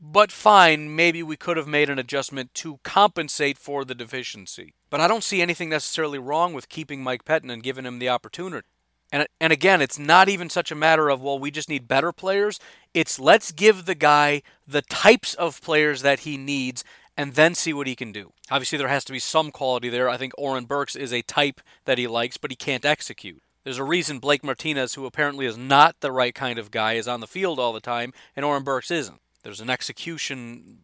[0.00, 4.74] But fine, maybe we could have made an adjustment to compensate for the deficiency.
[4.90, 8.08] But I don't see anything necessarily wrong with keeping Mike Pettine and giving him the
[8.08, 8.66] opportunity.
[9.12, 12.10] And, and again, it's not even such a matter of, well, we just need better
[12.10, 12.58] players.
[12.92, 16.82] It's let's give the guy the types of players that he needs
[17.16, 18.32] and then see what he can do.
[18.50, 20.08] Obviously, there has to be some quality there.
[20.08, 23.40] I think Oren Burks is a type that he likes, but he can't execute.
[23.66, 27.08] There's a reason Blake Martinez, who apparently is not the right kind of guy, is
[27.08, 29.20] on the field all the time, and Oren Burks isn't.
[29.42, 30.78] There's an execution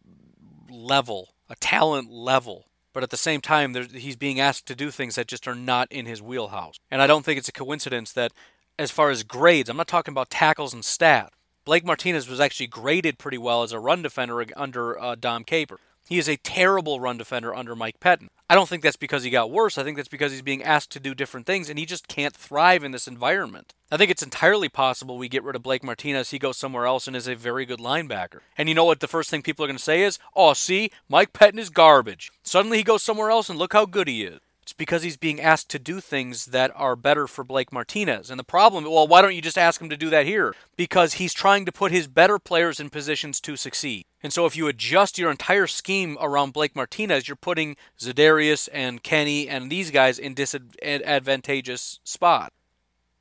[0.69, 5.15] level, a talent level but at the same time, he's being asked to do things
[5.15, 6.77] that just are not in his wheelhouse.
[6.91, 8.31] And I don't think it's a coincidence that,
[8.77, 11.33] as far as grades, I'm not talking about tackles and stat.
[11.65, 15.79] Blake Martinez was actually graded pretty well as a run defender under uh, Dom Capers.
[16.07, 18.29] He is a terrible run defender under Mike Pettine.
[18.49, 19.77] I don't think that's because he got worse.
[19.77, 22.35] I think that's because he's being asked to do different things and he just can't
[22.35, 23.73] thrive in this environment.
[23.91, 27.07] I think it's entirely possible we get rid of Blake Martinez, he goes somewhere else
[27.07, 28.39] and is a very good linebacker.
[28.57, 30.91] And you know what the first thing people are going to say is, "Oh, see,
[31.07, 34.39] Mike Pettine is garbage." Suddenly he goes somewhere else and look how good he is.
[34.63, 38.29] It's because he's being asked to do things that are better for Blake Martinez.
[38.29, 40.55] And the problem, well, why don't you just ask him to do that here?
[40.77, 44.05] Because he's trying to put his better players in positions to succeed.
[44.23, 49.03] And so if you adjust your entire scheme around Blake Martinez, you're putting Za'Darius and
[49.03, 52.53] Kenny and these guys in disadvantageous spot.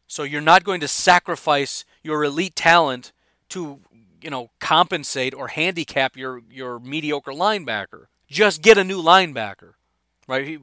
[0.07, 3.13] So you're not going to sacrifice your elite talent
[3.49, 3.81] to,
[4.21, 8.07] you know, compensate or handicap your your mediocre linebacker.
[8.29, 9.73] Just get a new linebacker
[10.27, 10.61] right?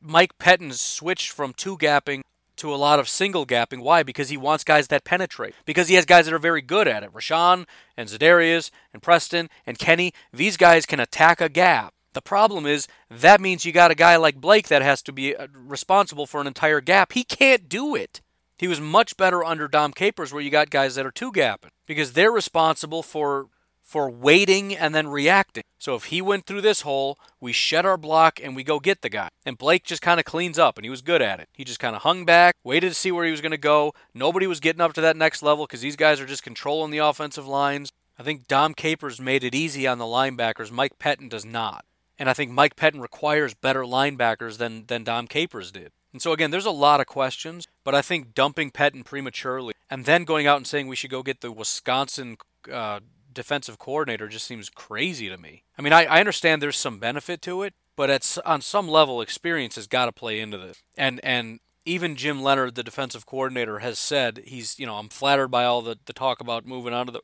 [0.00, 2.22] Mike Pettine switched from two gapping
[2.60, 3.82] to a lot of single gapping.
[3.82, 4.02] Why?
[4.02, 5.54] Because he wants guys that penetrate.
[5.64, 7.12] Because he has guys that are very good at it.
[7.12, 11.94] Rashan and Za'Darius and Preston and Kenny, these guys can attack a gap.
[12.12, 15.36] The problem is that means you got a guy like Blake that has to be
[15.36, 17.12] uh, responsible for an entire gap.
[17.12, 18.20] He can't do it.
[18.56, 21.70] He was much better under Dom Capers, where you got guys that are two gapping
[21.86, 23.46] because they're responsible for
[23.90, 25.64] for waiting and then reacting.
[25.76, 29.02] So if he went through this hole, we shed our block and we go get
[29.02, 29.30] the guy.
[29.44, 31.48] And Blake just kind of cleans up and he was good at it.
[31.52, 33.92] He just kind of hung back, waited to see where he was going to go.
[34.14, 36.98] Nobody was getting up to that next level because these guys are just controlling the
[36.98, 37.90] offensive lines.
[38.16, 40.70] I think Dom Capers made it easy on the linebackers.
[40.70, 41.84] Mike Pettine does not.
[42.16, 45.90] And I think Mike Pettine requires better linebackers than, than Dom Capers did.
[46.12, 50.04] And so, again, there's a lot of questions, but I think dumping Pettine prematurely and
[50.04, 52.36] then going out and saying we should go get the Wisconsin
[52.70, 53.00] uh,
[53.32, 55.64] defensive coordinator just seems crazy to me.
[55.78, 59.20] I mean, I, I understand there's some benefit to it, but at on some level,
[59.20, 60.82] experience has got to play into this.
[60.96, 65.48] And and even Jim Leonhard, the defensive coordinator, has said he's you know I'm flattered
[65.48, 67.20] by all the, the talk about moving on to the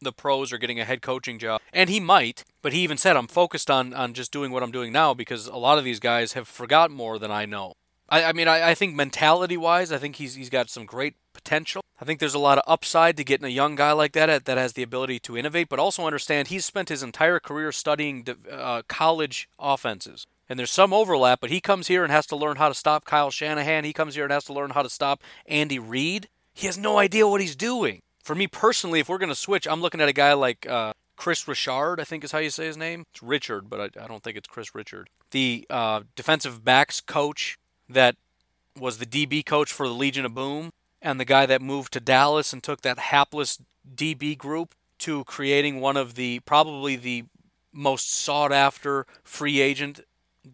[0.00, 1.60] the pros or getting a head coaching job.
[1.72, 4.70] And he might, but he even said I'm focused on on just doing what I'm
[4.70, 7.74] doing now because a lot of these guys have forgot more than I know.
[8.08, 11.14] I, I mean, I, I think mentality wise, I think he's he's got some great
[11.32, 11.82] potential.
[12.00, 14.58] I think there's a lot of upside to getting a young guy like that that
[14.58, 18.82] has the ability to innovate, but also understand he's spent his entire career studying uh,
[18.88, 20.24] college offenses.
[20.48, 23.04] And there's some overlap, but he comes here and has to learn how to stop
[23.04, 23.84] Kyle Shanahan.
[23.84, 26.28] He comes here and has to learn how to stop Andy Reid.
[26.54, 28.00] He has no idea what he's doing.
[28.22, 30.92] For me personally, if we're going to switch, I'm looking at a guy like uh,
[31.16, 33.04] Kris Richard, I think is how you say his name.
[33.12, 35.10] It's Richard, but I, I don't think it's Chris Richard.
[35.32, 37.57] The uh, defensive backs coach
[37.88, 38.16] that
[38.78, 42.00] was the DB coach for the Legion of Boom, and the guy that moved to
[42.00, 43.58] Dallas and took that hapless
[43.94, 47.24] DB group to creating one of the probably the
[47.72, 50.00] most sought after free agent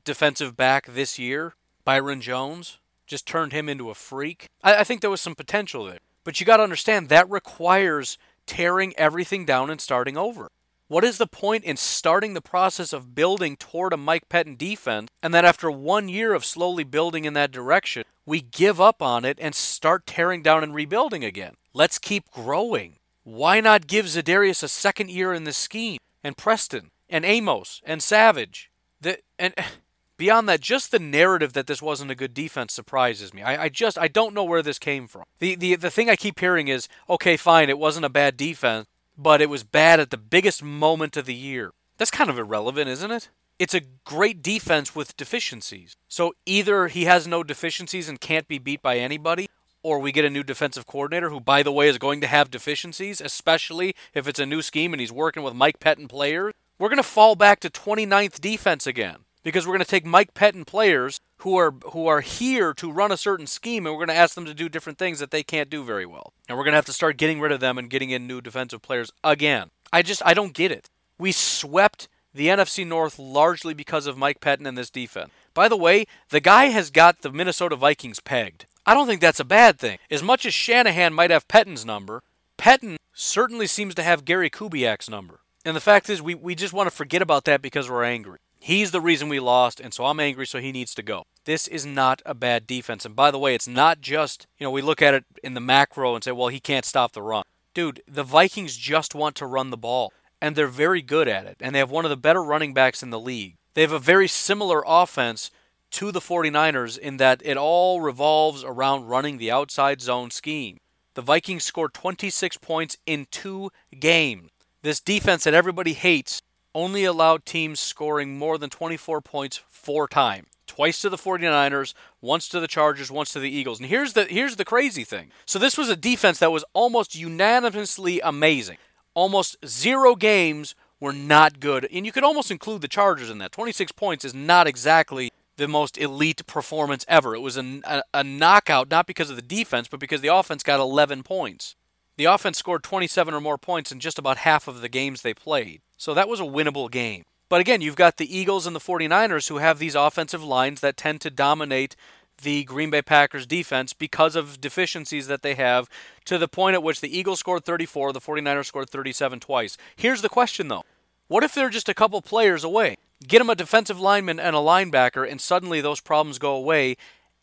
[0.05, 4.49] defensive back this year, Byron Jones, just turned him into a freak.
[4.63, 5.99] I, I think there was some potential there.
[6.25, 10.51] But you got to understand that requires tearing everything down and starting over.
[10.95, 15.09] What is the point in starting the process of building toward a Mike Pettine defense,
[15.25, 19.25] and then after one year of slowly building in that direction, we give up on
[19.25, 21.55] it and start tearing down and rebuilding again?
[21.73, 23.01] Let's keep growing.
[23.25, 28.01] Why not give Za'Darius a second year in this scheme, and Preston, and Amos, and
[28.01, 28.71] Savage?
[29.01, 29.53] The, and
[30.17, 33.43] beyond that, just the narrative that this wasn't a good defense surprises me.
[33.43, 35.25] I, I, just I don't know where this came from.
[35.41, 38.87] The, the the thing I keep hearing is, okay, fine, it wasn't a bad defense,
[39.17, 41.73] but it was bad at the biggest moment of the year.
[41.97, 43.29] That's kind of irrelevant, isn't it?
[43.59, 45.95] It's a great defense with deficiencies.
[46.09, 49.49] So either he has no deficiencies and can't be beat by anybody,
[49.83, 52.51] or we get a new defensive coordinator who, by the way, is going to have
[52.51, 56.53] deficiencies, especially if it's a new scheme and he's working with Mike Pettine players.
[56.79, 60.35] We're going to fall back to 29th defense again because we're going to take Mike
[60.35, 64.17] Pettine players who are who are here to run a certain scheme and we're going
[64.17, 66.33] to ask them to do different things that they can't do very well.
[66.49, 68.41] And we're going to have to start getting rid of them and getting in new
[68.41, 69.69] defensive players again.
[69.93, 70.89] I just I don't get it.
[71.19, 75.31] We swept the NFC North largely because of Mike Pettine and this defense.
[75.53, 78.65] By the way, the guy has got the Minnesota Vikings pegged.
[78.87, 79.99] I don't think that's a bad thing.
[80.11, 82.23] As much as Shanahan might have Pettine's number,
[82.57, 85.41] Pettine certainly seems to have Gary Kubiak's number.
[85.65, 88.39] And the fact is, we, we just want to forget about that because we're angry.
[88.65, 91.25] He's the reason we lost, and so I'm angry, so he needs to go.
[91.45, 93.05] This is not a bad defense.
[93.05, 95.61] And by the way, it's not just, you know, we look at it in the
[95.61, 97.45] macro and say, well, he can't stop the run.
[97.75, 100.15] Dude, the Vikings just want to run the ball.
[100.45, 101.57] and they're very good at it.
[101.61, 103.57] And they have one of the better running backs in the league.
[103.73, 105.51] They have a very similar offense
[105.93, 110.79] to the 49ers in that it all revolves around running the outside zone scheme.
[111.15, 114.51] The Vikings scored 26 points in two games.
[114.83, 116.43] This defense that everybody hates
[116.75, 120.49] only allowed teams scoring more than 24 points four times.
[120.67, 123.79] Twice to the 49ers, once to the Chargers, once to the Eagles.
[123.79, 125.31] And here's the here's the crazy thing.
[125.45, 128.79] So this was a defense that was almost unanimously amazing.
[129.15, 131.87] Almost zero games were not good.
[131.93, 133.53] And you could almost include the Chargers in that.
[133.53, 137.35] 26 points is not exactly the most elite performance ever.
[137.35, 140.63] It was a, a, a, knockout, not because of the defense, but because the offense
[140.63, 141.77] got 11 points.
[142.17, 145.35] The offense scored 27 or more points in just about half of the games they
[145.35, 145.81] played.
[145.97, 147.25] So that was a winnable game.
[147.49, 150.97] But again, you've got the Eagles and the 49ers who have these offensive lines that
[150.97, 151.97] tend to dominate
[152.43, 155.89] the Green Bay Packers defense because of deficiencies that they have
[156.25, 159.77] to the point at which the Eagles scored 34, the 49ers scored 37 twice.
[159.97, 160.85] Here's the question though.
[161.29, 162.97] What if they're just a couple players away?
[163.27, 166.97] Get them a defensive lineman and a linebacker, and suddenly those problems go away,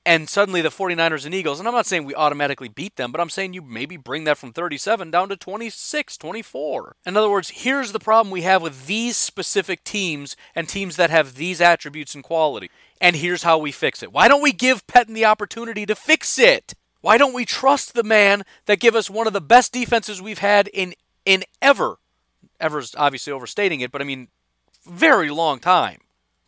[0.05, 3.21] and suddenly the 49ers and Eagles, and I'm not saying we automatically beat them, but
[3.21, 6.95] I'm saying you maybe bring that from 37 down to 26, 24.
[7.05, 11.11] In other words, here's the problem we have with these specific teams and teams that
[11.11, 12.71] have these attributes and quality.
[12.99, 14.11] And here's how we fix it.
[14.11, 16.73] Why don't we give Pettine the opportunity to fix it?
[17.01, 20.39] Why don't we trust the man that give us one of the best defenses we've
[20.39, 20.93] had in
[21.25, 21.97] in ever?
[22.59, 24.27] Ever's obviously overstating it, but I mean
[24.85, 26.00] very long time.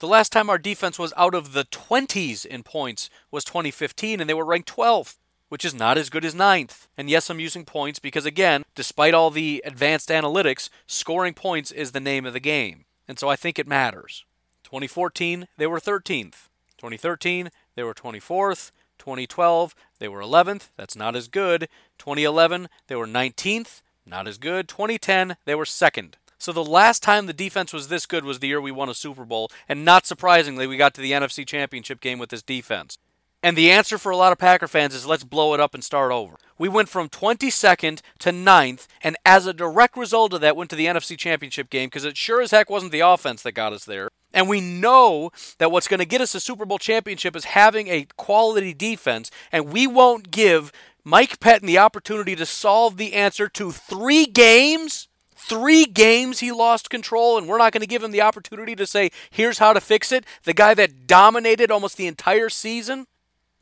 [0.03, 4.29] The last time our defense was out of the 20s in points was 2015, and
[4.29, 5.15] they were ranked 12th,
[5.47, 6.87] which is not as good as 9th.
[6.97, 11.93] And yes, I'm using points because, again, despite all the advanced analytics, scoring points is
[11.93, 12.83] the name of the game.
[13.07, 14.25] And so I think it matters.
[14.65, 16.49] 2014, they were 13th.
[16.75, 18.71] 2013, they were 24th.
[18.99, 20.67] 2012, they were 11th.
[20.75, 21.69] That's not as good.
[21.97, 23.81] 2011, they were 19th.
[24.05, 24.67] Not as good.
[24.67, 26.17] 2010, they were second.
[26.43, 28.93] So the last time the defense was this good was the year we won a
[28.93, 32.97] Super Bowl, and not surprisingly, we got to the NFC Championship game with this defense.
[33.41, 35.82] And the answer for a lot of Packer fans is let's blow it up and
[35.82, 36.36] start over.
[36.58, 40.75] We went from 22nd to 9th, and as a direct result of that, went to
[40.75, 43.86] the NFC Championship game because it sure as heck wasn't the offense that got us
[43.86, 44.10] there.
[44.34, 47.88] And we know that what's going to get us a Super Bowl championship is having
[47.88, 50.73] a quality defense, and we won't give
[51.06, 55.08] Mike Pettine the opportunity to solve the answer to three games
[55.45, 58.88] Three games he lost control, and we're not going to give him the opportunity to
[58.88, 60.25] say, here's how to fix it.
[60.43, 63.08] The guy that dominated almost the entire season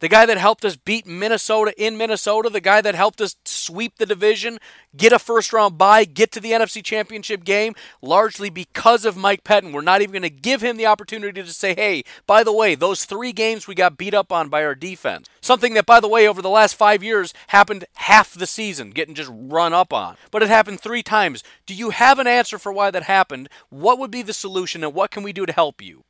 [0.02, 3.98] the guy that helped us beat Minnesota in Minnesota, the guy that helped us sweep
[3.98, 4.58] the division,
[4.98, 9.44] get a first round bye, get to the NFC Championship game, largely because of Mike
[9.44, 9.72] Pettine.
[9.72, 12.74] We're not even going to give him the opportunity to say, hey, by the way,
[12.74, 15.30] those three games we got beat up on by our defense.
[15.40, 19.14] Something that, by the way, over the last five years happened half the season, getting
[19.14, 20.18] just run up on.
[20.32, 21.44] But it happened three times.
[21.68, 23.50] Do you have an answer for why that happened?
[23.70, 26.04] What would be the solution, and what can we do to help you?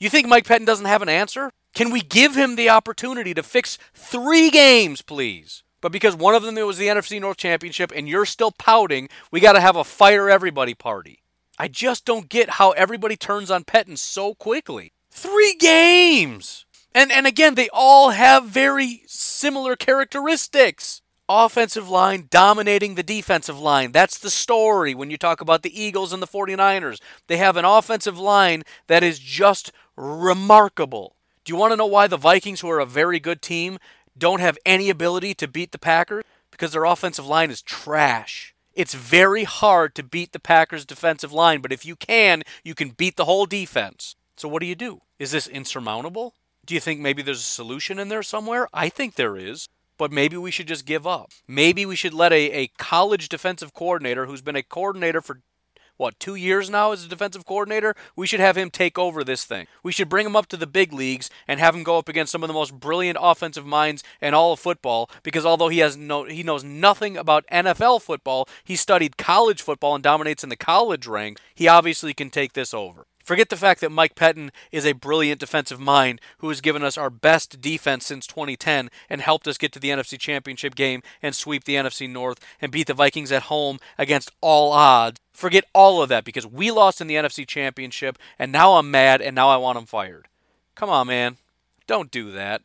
[0.00, 1.50] You think Mike Pettine doesn't have an answer?
[1.74, 5.64] Can we give him the opportunity to fix three games, please?
[5.80, 9.40] But because one of them was the NFC North Championship and you're still pouting, we
[9.40, 11.22] got to have a fire everybody party.
[11.58, 14.92] I just don't get how everybody turns on Pettine so quickly.
[15.10, 16.64] Three games!
[16.94, 23.92] And, and again, they all have very similar characteristics offensive line dominating the defensive line.
[23.92, 27.00] That's the story when you talk about the Eagles and the 49ers.
[27.26, 31.16] They have an offensive line that is just remarkable.
[31.44, 33.78] Do you want to know why the Vikings, who are a very good team,
[34.16, 36.24] don't have any ability to beat the Packers?
[36.50, 38.54] Because their offensive line is trash.
[38.74, 42.90] It's very hard to beat the Packers' defensive line, but if you can, you can
[42.90, 44.14] beat the whole defense.
[44.36, 45.02] So what do you do?
[45.18, 46.34] Is this insurmountable?
[46.64, 48.68] Do you think maybe there's a solution in there somewhere?
[48.72, 51.30] I think there is but maybe we should just give up.
[51.46, 55.40] Maybe we should let a, a college defensive coordinator who's been a coordinator for
[55.98, 57.96] what, two years now as a defensive coordinator?
[58.14, 59.66] We should have him take over this thing.
[59.82, 62.30] We should bring him up to the big leagues and have him go up against
[62.30, 65.96] some of the most brilliant offensive minds in all of football because although he has
[65.96, 70.56] no he knows nothing about NFL football, he studied college football and dominates in the
[70.56, 71.42] college ranks.
[71.52, 73.06] He obviously can take this over.
[73.28, 76.96] Forget the fact that Mike Pettine is a brilliant defensive mind who has given us
[76.96, 81.34] our best defense since 2010 and helped us get to the NFC Championship game and
[81.34, 85.20] sweep the NFC North and beat the Vikings at home against all odds.
[85.34, 89.20] Forget all of that because we lost in the NFC Championship and now I'm mad
[89.20, 90.28] and now I want him fired.
[90.74, 91.36] Come on, man.
[91.86, 92.62] Don't do that.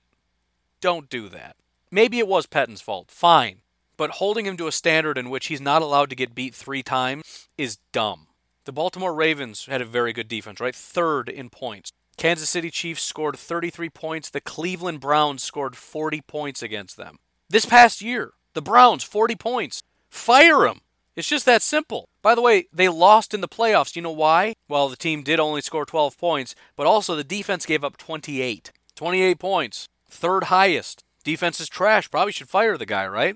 [0.80, 1.58] Don't do that.
[1.92, 3.12] Maybe it was Pettine's fault.
[3.12, 3.58] Fine.
[3.98, 6.84] But holding him to a standard in which he's not allowed to get beat three
[6.84, 8.28] times is dumb.
[8.66, 10.74] The Baltimore Ravens had a very good defense, right?
[10.74, 11.92] Third in points.
[12.16, 14.30] Kansas City Chiefs scored 33 points.
[14.30, 17.18] The Cleveland Browns scored 40 points against them.
[17.50, 19.84] This past year, the Browns, 40 points.
[20.10, 20.80] Fire them.
[21.16, 22.08] It's just that simple.
[22.22, 23.96] By the way, they lost in the playoffs.
[23.96, 24.54] You know why?
[24.70, 28.72] Well, the team did only score 12 points, but also the defense gave up 28.
[28.96, 29.90] 28 points.
[30.10, 31.04] Third highest.
[31.24, 32.10] Defense is trash.
[32.10, 33.36] Probably should fire the guy, right?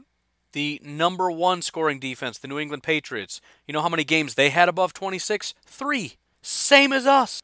[0.54, 3.42] The number one scoring defense, the New England Patriots.
[3.68, 5.54] You know how many games they had above 26?
[5.66, 6.14] Three.
[6.42, 7.42] Same as us.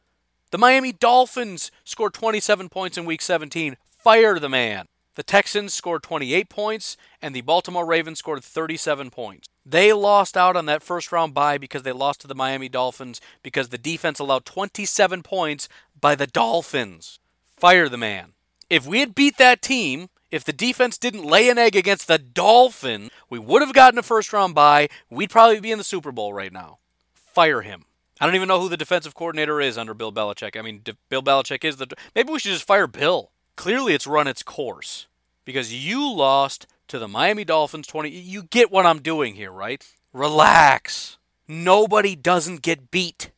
[0.50, 3.76] The Miami Dolphins scored 27 points in week 17.
[3.90, 4.86] Fire the man.
[5.16, 9.48] The Texans scored 28 points, and the Baltimore Ravens scored 37 points.
[9.64, 13.20] They lost out on that first round bye because they lost to the Miami Dolphins
[13.42, 15.68] because the defense allowed 27 points
[16.00, 17.20] by the Dolphins.
[17.56, 18.32] Fire the man.
[18.68, 22.18] If we had beat that team, if the defense didn't lay an egg against the
[22.18, 24.88] Dolphins, we would have gotten a first round bye.
[25.08, 26.78] We'd probably be in the Super Bowl right now.
[27.14, 27.84] Fire him.
[28.20, 30.58] I don't even know who the defensive coordinator is under Bill Belichick.
[30.58, 31.86] I mean, Bill Belichick is the.
[32.16, 33.30] Maybe we should just fire Bill.
[33.54, 35.06] Clearly, it's run its course
[35.44, 38.10] because you lost to the Miami Dolphins 20.
[38.10, 39.86] You get what I'm doing here, right?
[40.12, 41.16] Relax.
[41.46, 43.30] Nobody doesn't get beat.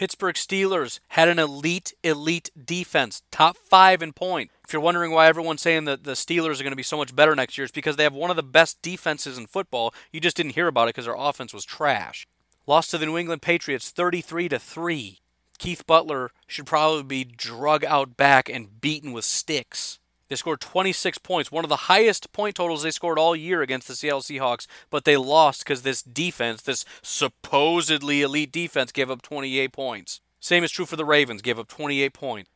[0.00, 4.50] Pittsburgh Steelers had an elite, elite defense, top five in point.
[4.66, 7.14] If you're wondering why everyone's saying that the Steelers are going to be so much
[7.14, 9.92] better next year, it's because they have one of the best defenses in football.
[10.10, 12.26] You just didn't hear about it because their offense was trash.
[12.66, 15.18] Lost to the New England Patriots 33 to 3.
[15.58, 19.98] Keith Butler should probably be drug out back and beaten with sticks.
[20.30, 23.88] They scored 26 points, one of the highest point totals they scored all year against
[23.88, 29.22] the Seattle Seahawks, but they lost because this defense, this supposedly elite defense, gave up
[29.22, 30.20] 28 points.
[30.38, 32.48] Same is true for the Ravens, gave up 28 points.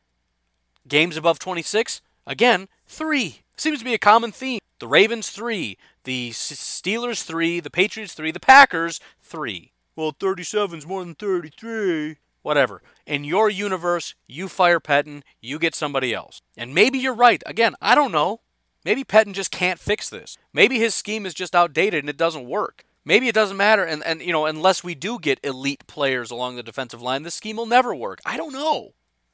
[0.87, 3.41] Games above 26, again, three.
[3.57, 4.61] Seems to be a common theme.
[4.79, 5.77] The Ravens, three.
[6.05, 7.59] The Steelers, three.
[7.59, 8.31] The Patriots, three.
[8.31, 9.71] The Packers, three.
[9.97, 12.81] Well, 37 is more than 33 whatever.
[13.05, 16.41] In your universe, you fire Pettine, you get somebody else.
[16.57, 17.43] And maybe you're right.
[17.45, 18.41] Again, I don't know.
[18.83, 20.37] Maybe Pettine just can't fix this.
[20.53, 22.85] Maybe his scheme is just outdated and it doesn't work.
[23.07, 26.55] Maybe it doesn't matter, and, and you know, unless we do get elite players along
[26.55, 28.19] the defensive line, this scheme will never work.
[28.25, 28.93] I don't know.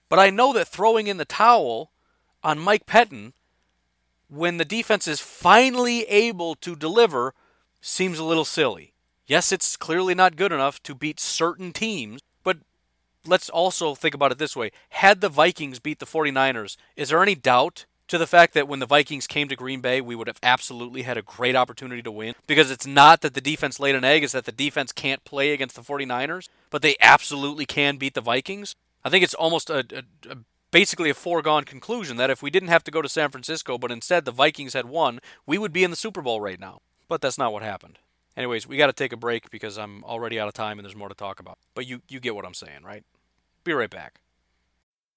[0.10, 1.94] But I know that throwing in the towel
[2.44, 3.32] on Mike Pettine
[4.28, 7.34] when the defense is finally able to deliver
[7.80, 8.94] seems a little silly.
[9.26, 12.22] Yes, it's clearly not good enough to beat certain teams,
[13.26, 14.72] let's also think about it this way.
[14.90, 18.80] Had the Vikings beat the 49ers, is there any doubt to the fact that when
[18.80, 22.12] the Vikings came to Green Bay, we would have absolutely had a great opportunity to
[22.12, 22.36] win?
[22.46, 25.54] Because it's not that the defense laid an egg, it's that the defense can't play
[25.54, 28.76] against the 49ers, but they absolutely can beat the Vikings.
[29.04, 30.38] I think it's almost a, a, a
[30.72, 33.92] basically a foregone conclusion that if we didn't have to go to San Francisco, but
[33.92, 36.82] instead the Vikings had won, we would be in the Super Bowl right now.
[37.08, 38.00] But that's not what happened.
[38.38, 40.96] Anyways, we got to take a break because I'm already out of time and there's
[40.96, 41.58] more to talk about.
[41.76, 43.04] But you you get what I'm saying, right?
[43.64, 44.22] Be right back.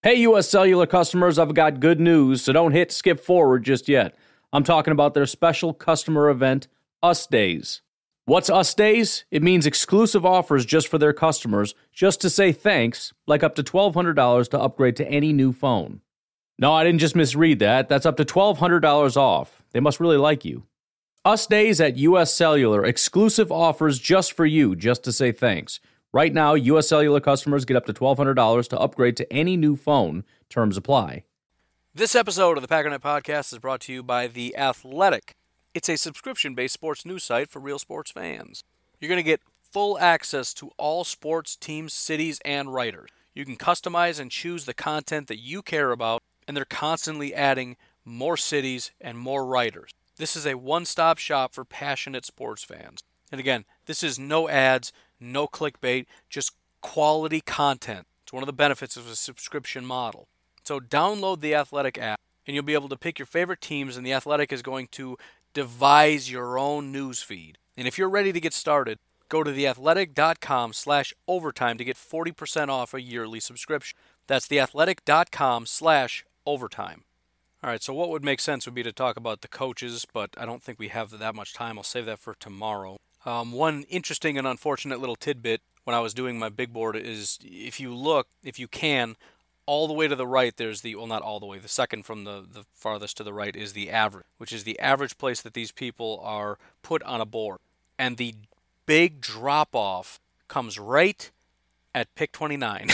[0.03, 4.15] Hey, US Cellular customers, I've got good news, so don't hit skip forward just yet.
[4.53, 6.69] I'm talking about their special customer event,
[7.03, 7.81] Us Days.
[8.27, 9.25] What's Us Days?
[9.31, 13.62] It means exclusive offers just for their customers, just to say thanks, like up to
[13.62, 16.03] $1,200 to upgrade to any new phone.
[16.59, 17.89] No, I didn't just misread that.
[17.89, 19.62] That's up to $1,200 off.
[19.73, 20.65] They must really like you.
[21.27, 25.81] Us Days at US Cellular, exclusive offers just for you, just to say thanks.
[26.12, 30.25] Right now, US Cellular customers get up to $1,200 to upgrade to any new phone.
[30.51, 31.25] Terms apply.
[31.95, 35.35] This episode of the Packernet Podcast is brought to you by The Athletic.
[35.72, 38.62] It's a subscription based sports news site for real sports fans.
[39.01, 39.41] You're going to get
[39.72, 43.09] full access to all sports teams, cities, and writers.
[43.35, 47.79] You can customize and choose the content that you care about, and they're constantly adding
[48.05, 49.91] more cities and more writers.
[50.17, 53.03] This is a one stop shop for passionate sports fans.
[53.33, 58.07] And again, this is no ads, no clickbait, just quality content.
[58.23, 60.29] It's one of the benefits of a subscription model.
[60.62, 64.07] So download the Athletic app and you'll be able to pick your favorite teams and
[64.07, 65.17] the Athletic is going to
[65.53, 67.59] devise your own news feed.
[67.77, 68.99] And if you're ready to get started,
[69.29, 73.99] go to theathletic.com slash overtime to get 40% off a yearly subscription.
[74.27, 77.05] That's theathletic.com slash overtime.
[77.65, 80.29] All right, so what would make sense would be to talk about the coaches, but
[80.37, 81.79] I don't think we have that much time.
[81.79, 82.99] I'll save that for tomorrow.
[83.25, 87.39] Um, one interesting and unfortunate little tidbit when I was doing my big board is
[87.43, 89.17] if you look, if you can,
[89.65, 92.05] all the way to the right, there's the, well, not all the way, the second
[92.05, 95.41] from the, the farthest to the right is the average, which is the average place
[95.41, 97.61] that these people are put on a board.
[97.99, 98.35] And the
[98.85, 101.31] big drop off comes right
[101.95, 102.89] at pick 29.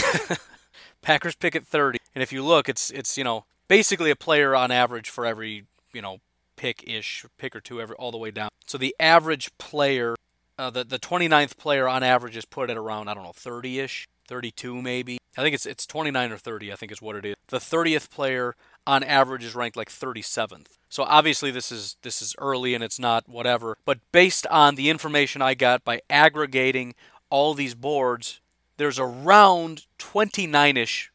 [1.03, 1.99] Packers pick at 30.
[2.14, 5.64] And if you look, it's, it's, you know, basically a player on average for every,
[5.93, 6.18] you know,
[6.57, 8.49] pick ish, pick or two every, all the way down.
[8.66, 10.16] So the average player,
[10.59, 13.79] uh, the, the 29th player on average is put at around, I don't know, 30
[13.79, 15.18] ish, 32 maybe.
[15.39, 17.37] I think it's, it's 29 or 30, I think is what it is.
[17.47, 18.57] The 30th player
[18.89, 20.66] on average is ranked like 37th.
[20.89, 24.91] So obviously this is this is early and it's not whatever, but based on the
[24.91, 26.97] information I got by aggregating
[27.31, 28.41] all these boards,
[28.79, 31.11] there's around 29ish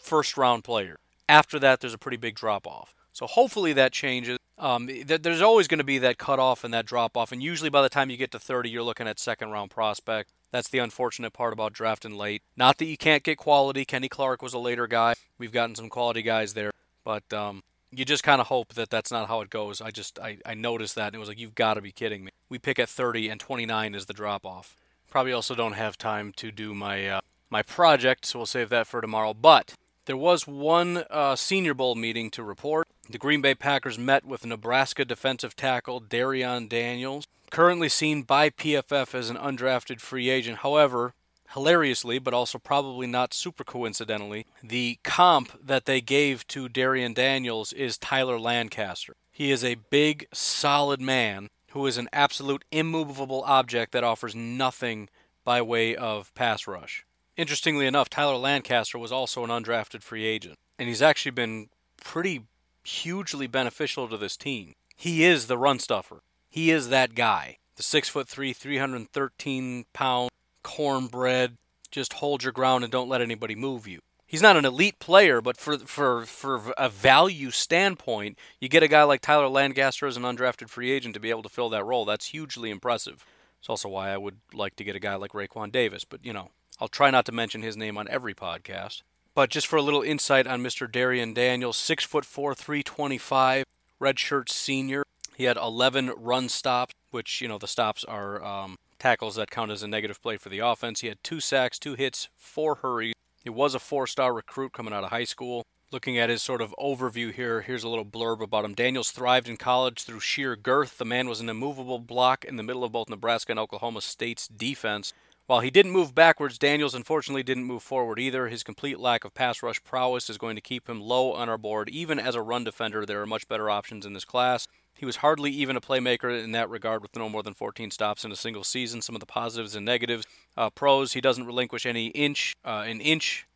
[0.00, 1.00] first round player.
[1.28, 2.94] After that there's a pretty big drop off.
[3.12, 4.38] So hopefully that changes.
[4.56, 7.82] Um, there's always going to be that cutoff and that drop off, and usually by
[7.82, 10.30] the time you get to 30, you're looking at second round prospect.
[10.50, 12.42] That's the unfortunate part about drafting late.
[12.56, 13.84] Not that you can't get quality.
[13.84, 15.14] Kenny Clark was a later guy.
[15.36, 16.72] We've gotten some quality guys there,
[17.04, 19.80] but um, you just kind of hope that that's not how it goes.
[19.80, 22.24] I just I, I noticed that and it was like you've got to be kidding
[22.24, 22.30] me.
[22.48, 24.76] We pick at 30 and 29 is the drop off.
[25.10, 27.20] Probably also don't have time to do my uh,
[27.50, 29.32] my project, so we'll save that for tomorrow.
[29.32, 29.74] But
[30.08, 32.88] there was one uh, Senior Bowl meeting to report.
[33.10, 39.14] The Green Bay Packers met with Nebraska defensive tackle Darrion Daniels currently seen by PFF
[39.14, 40.58] as an undrafted free agent.
[40.58, 41.12] However,
[41.52, 47.74] hilariously, but also probably not super coincidentally, the comp that they gave to Darrion Daniels
[47.74, 49.14] is Tyler Lancaster.
[49.30, 55.10] He is a big, solid man who is an absolute immovable object that offers nothing
[55.44, 57.04] by way of pass rush.
[57.38, 61.68] Interestingly enough, Tyler Lancaster was also an undrafted free agent, and he's actually been
[62.02, 62.42] pretty
[62.82, 64.72] hugely beneficial to this team.
[64.96, 66.18] He is the run stuffer.
[66.50, 67.58] He is that guy.
[67.76, 70.30] The six foot three, 313 pound
[70.64, 71.58] cornbread.
[71.92, 74.00] Just hold your ground and don't let anybody move you.
[74.26, 78.88] He's not an elite player, but for for for a value standpoint, you get a
[78.88, 81.84] guy like Tyler Lancaster as an undrafted free agent to be able to fill that
[81.84, 82.04] role.
[82.04, 83.24] That's hugely impressive.
[83.60, 86.32] It's also why I would like to get a guy like Raekwon Davis, but you
[86.32, 86.50] know,
[86.80, 89.02] I'll try not to mention his name on every podcast.
[89.34, 90.90] But just for a little insight on Mr.
[90.90, 93.64] Darrion Daniels, six foot four, 325,
[94.00, 95.04] redshirt senior,
[95.36, 99.70] he had 11 run stops, which, you know, the stops are um, tackles that count
[99.70, 101.00] as a negative play for the offense.
[101.00, 103.14] He had two sacks, two hits, four hurries.
[103.42, 105.62] He was a four star recruit coming out of high school.
[105.90, 108.74] Looking at his sort of overview here, here's a little blurb about him.
[108.74, 110.98] Daniels thrived in college through sheer girth.
[110.98, 114.48] The man was an immovable block in the middle of both Nebraska and Oklahoma State's
[114.48, 115.14] defense.
[115.48, 118.48] While he didn't move backwards, Daniels unfortunately didn't move forward either.
[118.48, 121.56] His complete lack of pass rush prowess is going to keep him low on our
[121.56, 121.88] board.
[121.88, 124.68] Even as a run defender, there are much better options in this class.
[124.92, 128.26] He was hardly even a playmaker in that regard with no more than 14 stops
[128.26, 129.00] in a single season.
[129.00, 130.26] Some of the positives and negatives.
[130.54, 133.46] Uh, pros, he doesn't relinquish any inch, uh, an inch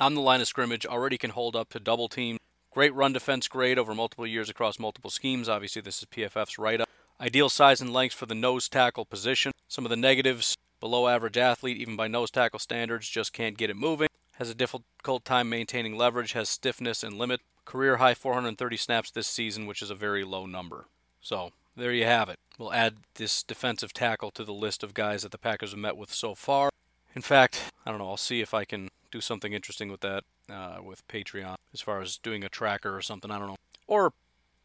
[0.00, 2.38] on the line of scrimmage, already can hold up to double team.
[2.70, 5.50] Great run defense grade over multiple years across multiple schemes.
[5.50, 6.88] Obviously, this is PFF's write up.
[7.20, 9.52] Ideal size and length for the nose tackle position.
[9.68, 13.70] Some of the negatives below average athlete, even by nose tackle standards, just can't get
[13.70, 14.08] it moving.
[14.38, 17.40] Has a difficult time maintaining leverage, has stiffness and limit.
[17.64, 20.86] Career high 430 snaps this season, which is a very low number.
[21.20, 22.38] So there you have it.
[22.58, 25.96] We'll add this defensive tackle to the list of guys that the Packers have met
[25.96, 26.70] with so far.
[27.14, 28.08] In fact, I don't know.
[28.08, 32.00] I'll see if I can do something interesting with that uh, with Patreon as far
[32.00, 33.30] as doing a tracker or something.
[33.30, 33.56] I don't know.
[33.86, 34.12] Or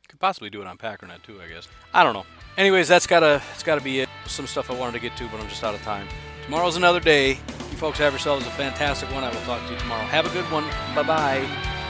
[0.07, 1.41] could possibly do it on Packernet too.
[1.41, 1.67] I guess.
[1.93, 2.25] I don't know.
[2.57, 4.09] Anyways, that's gotta it's gotta be it.
[4.25, 6.07] Some stuff I wanted to get to, but I'm just out of time.
[6.45, 7.31] Tomorrow's another day.
[7.31, 9.23] You folks have yourselves a fantastic one.
[9.23, 10.03] I will talk to you tomorrow.
[10.05, 10.63] Have a good one.
[10.95, 11.80] Bye bye.